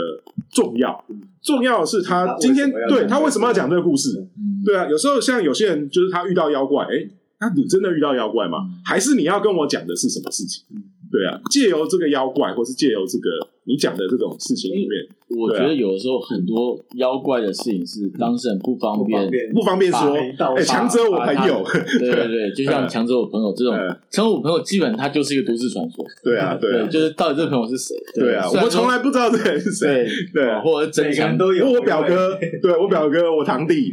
[0.51, 1.03] 重要。
[1.41, 4.19] 重要的是他他今天对他为什么要讲这个故事？
[4.37, 7.07] 嗯对啊，有时候像有些人就是他遇到妖怪，哎，
[7.39, 8.59] 那你真的遇到妖怪吗？
[8.83, 10.63] 还是你要跟我讲的是什么事情？
[11.11, 13.29] 对啊，借由这个妖怪，或是借由这个
[13.67, 20.15] 你讲的这种事情里面，我觉得有的时候很多妖怪的事情是当事人不方便不方，便不方便说，
[20.55, 21.63] 哎，强者我朋友，
[21.99, 27.95] 对 对对，就像强者我朋友这种嗯，强者我朋友基本他就是一个都市传说，对啊，对啊，就是到底这个朋友是谁？
[28.13, 31.71] 对啊，我们从来不知道这个人是谁，对或者真每个强人都有。
[31.71, 33.91] 我表哥，对我表哥，我堂弟，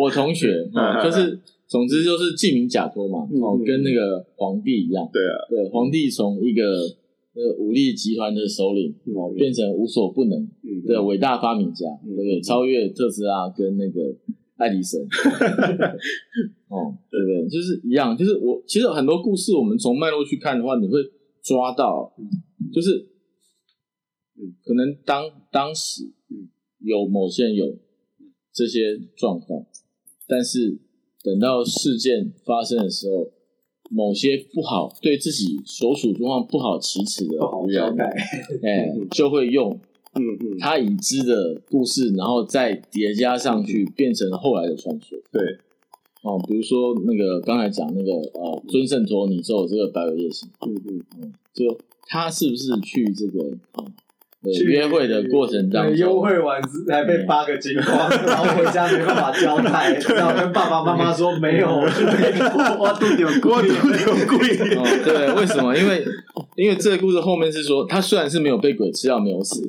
[0.00, 0.48] 我同学，
[1.04, 1.38] 就是
[1.68, 6.62] 总之就是记名假托嘛，哦嗯，跟那个皇帝一样，对啊，对，皇帝从一个
[7.40, 12.40] 那个武力集团的首领哦，变成无所不能嗯的伟大发明家，对不对？
[12.42, 14.14] 超越特斯拉跟那个
[14.56, 15.00] 爱迪生，
[16.68, 17.48] 哦，对不对？
[17.48, 20.98] 就是一样，就是我其实很多故事，我们从脉络去看的话，你会
[21.42, 22.12] 抓到，
[22.72, 23.08] 就是，
[24.36, 27.78] 嗯，可能当当时，嗯，有某些人有
[28.52, 29.64] 这些状况，
[30.28, 30.78] 但是
[31.22, 33.32] 等到事件发生的时候，
[33.90, 37.36] 某些不好对自己所处状况不好启齿的
[37.66, 37.96] 人
[38.62, 39.78] 哎，就会用
[40.14, 45.18] 嗯嗯，他已知的故事，然后再叠加上去，变成后来的传说。
[45.30, 45.42] 对，
[46.22, 51.32] 哦，比如说那个刚才讲那个呃尊圣陀尼咒这个白尾夜行，嗯嗯。
[51.52, 51.76] 就
[52.06, 53.84] 他是不是去这个啊、
[54.66, 63.68] 约会的过程当中，对优惠完之还被扒个精光，然后回家没办法交代， 然后跟爸爸妈妈说没有， 我肚子有我贵。
[63.68, 63.74] 有
[64.26, 65.76] 贵，哦，对，为什么？
[65.76, 66.02] 因为
[66.56, 69.60] 因为这个故事后面是说，他虽然是没有被鬼吃到没有死，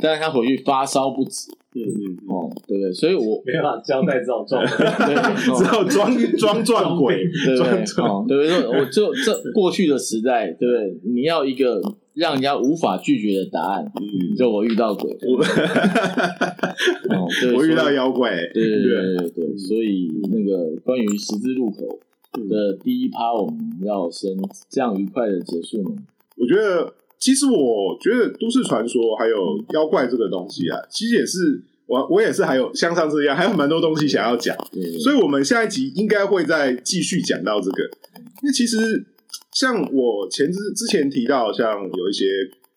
[0.00, 2.92] 但是他回去发烧不止，嗯嗯，哦，对不对？
[2.92, 8.04] 所以我没办法交代这种状况， 只好装装撞鬼，对不对？
[8.04, 8.78] 哦，对不对？
[8.78, 11.00] 我就这过去的时代，对不对？
[11.12, 11.80] 你要一个
[12.14, 15.12] 让人家无法拒绝的答案，嗯，就我遇到鬼，
[17.08, 21.98] 哦，我遇到妖怪，对对对对对，所以那个关于十字路口
[22.48, 24.30] 的第一趴，我们要先
[24.68, 25.96] 这样愉快的结束呢。
[26.36, 29.36] 我觉得，其实我觉得都市传说还有
[29.74, 34.56] 妖怪这个东西啊，其实也是我我也是还有像上次一样，还有蛮多东西想要讲，
[35.02, 37.82] 所以我们下一集应该会再继续讲到这个，
[38.42, 39.04] 因为其实
[39.52, 42.24] 像我前之之前提到，像有一些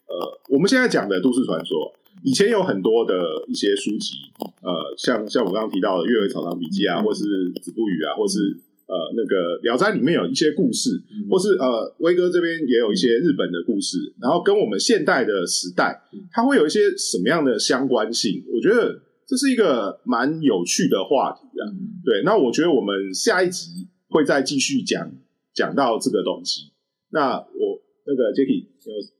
[0.07, 1.91] 呃，我们现在讲的都市传说。
[2.23, 3.19] 以前有很多的
[3.49, 4.15] 一些书籍，
[4.61, 7.23] 呃，像像我刚刚提到的《阅微草堂笔记》啊，或是
[7.61, 8.39] 《子不语》啊，或是
[8.87, 10.89] 呃那个《聊斋》里面有一些故事，
[11.29, 16.01] 或是呃威哥这边也有一些日本的故事，然后跟我们现代的时代，
[16.31, 18.41] 它会有一些什么样的相关性？
[18.55, 21.67] 我觉得这是一个蛮有趣的话题啊。
[22.05, 25.11] 对，那我觉得我们下一集会再继续讲
[25.53, 26.71] 讲到这个东西。
[27.11, 28.65] 那我那个 Jacky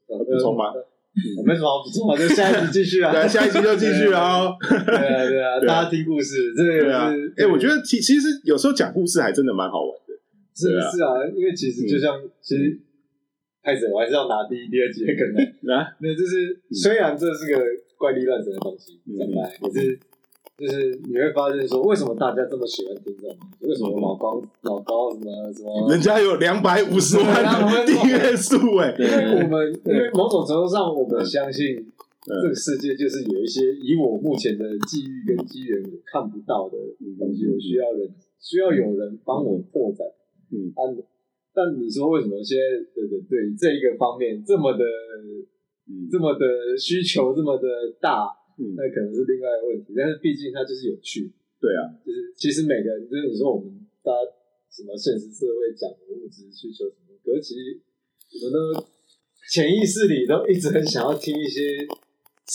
[0.10, 0.74] 有补充吗？
[1.38, 3.12] 我没什么好补充啊， 就下一集继续啊。
[3.12, 10.14] 对，下一集就继续啊， 对啊，对啊 大家听故事，这个是，哎、我觉得其其实有时候讲故事还真的蛮好玩的。
[10.56, 12.80] 是是啊，因为其实就像其实
[13.64, 15.78] 开始我还是要拿第一、第二集的梗来。
[15.78, 17.62] 啊，那就是虽然这是个
[17.96, 20.00] 怪力乱神的东西嗯讲来，可是
[20.58, 23.66] 就是你会发现说，为什么大家这么喜欢听这种东西？
[23.68, 25.90] 为什么老高老高什么什么？
[25.90, 32.32] 人家有两百五十万的订阅数哎，因为我们因为某种程度上，我们相信嗯。
[32.44, 36.78] 这个世界就是有一些以我目前的际遇跟机缘我看不到的
[37.18, 40.06] 东西，我需要人需要有人帮我拓展。
[40.52, 40.72] 嗯。
[40.76, 40.86] 但，
[41.54, 45.50] 但你说为什么现在对对对这一个方面这么的嗯。
[46.10, 47.68] 这么的需求这么的
[48.00, 48.76] 大，嗯。
[48.76, 49.94] 那可能是另外一个问题。
[49.96, 53.72] 但是毕竟它就是有趣，对啊，就是其实每个人，就是你说我们
[54.04, 54.20] 大家
[54.70, 57.80] 什么现实社会讲的物质需求什么，可是其实
[58.42, 58.86] 我们都
[59.52, 61.86] 潜意识里都一直很想要听一些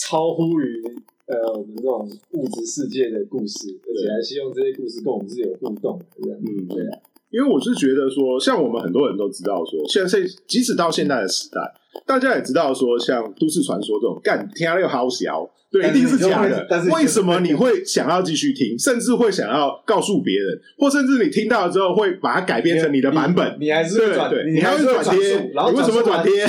[0.03, 0.83] 超乎于
[1.27, 6.39] 呃我们这种物质世界的故事，而且还希望这些故事跟我们是有互动的，这样。
[6.39, 11.61] 嗯，对啊，因为我是觉得说，像我们很多人都知道说，现在即使到现在的时代，
[12.05, 16.95] 大家也知道说，像都市传说这种干天又好小，对，一定是假的但是的。
[16.95, 23.57] 为什么你会想要继续听，甚至会想要告诉别人，或甚至你听到了之后会把它改编成你的版本？
[23.59, 26.47] 你还是对对，你还会是转贴，然后你为什么转贴？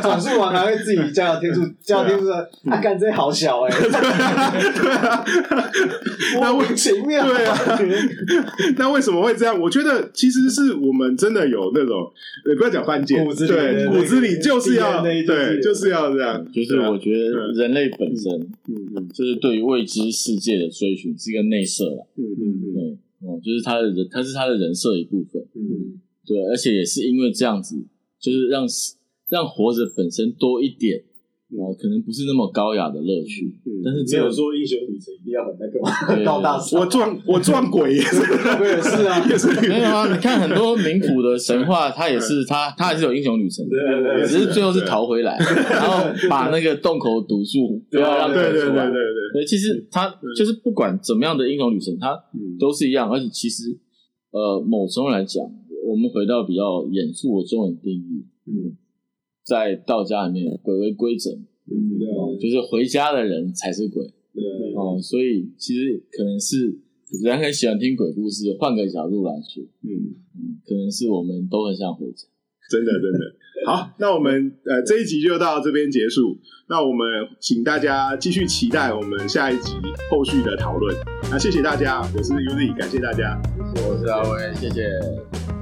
[0.00, 2.34] 转述完还会自己加油添醋，加油添醋说，
[2.70, 5.24] 啊，干这好小哎， 对啊，
[6.40, 7.58] 那 为莫名其妙，对啊，
[8.76, 9.58] 那为什么会这样？
[9.60, 11.96] 我觉得其实是我们真的有那种，
[12.46, 14.74] 呃，不要讲犯贱，骨子里的对，骨子里就是
[15.26, 18.32] 对，就是要这样，就是我觉得人类本身
[18.68, 27.76] 嗯嗯就是对于未知世界的追寻是一个内设啦，嗯嗯对，哦，就是他的人，他是他的人设一部分，嗯，对，而且也是因为这样子，
[28.20, 28.66] 就是让
[29.28, 31.02] 让活着本身多一点，
[31.58, 39.48] 哦，可能不是那么高雅的乐趣，嗯但是只有没有说英雄旅程一定要很那个嘛，很高大我，撞我撞鬼也是，我也是啊，也是。
[39.68, 45.36] 没有啊，你看很多冥府的神话，它也是它它也是有英雄旅程的，对对对只是最后是逃回来，
[45.70, 48.86] 然后把那个洞口堵住，不要让对对对对鬼出来。
[48.86, 48.94] 对
[49.34, 52.58] 对，其实它就是不管怎么样的英雄旅程，它嗯。
[52.60, 53.76] 都是一样，而且其实
[54.32, 55.42] 呃，某种来讲，
[55.86, 58.76] 我们回到比较严肃的中文定义，嗯
[59.50, 61.34] 在道家里面，鬼为规整，
[61.66, 62.14] 嗯对啊。
[62.14, 64.06] 哦，就是回家的人才是鬼。
[64.32, 64.44] 对。
[64.76, 66.78] 哦，所以其实可能是
[67.24, 72.28] 人很喜欢听鬼故事，换个角度来说，嗯，嗯，可能是我们都很想回家。
[72.70, 73.18] 真的真的。
[73.66, 76.38] 好，那我们呃这一集就到这边结束，
[76.68, 77.04] 那我们
[77.40, 79.72] 请大家继续期待我们下一集
[80.12, 80.96] 后续的讨论，
[81.28, 83.36] 那谢谢大家，我是 Uzi，感谢大家。
[83.74, 85.59] 我是阿威，谢谢。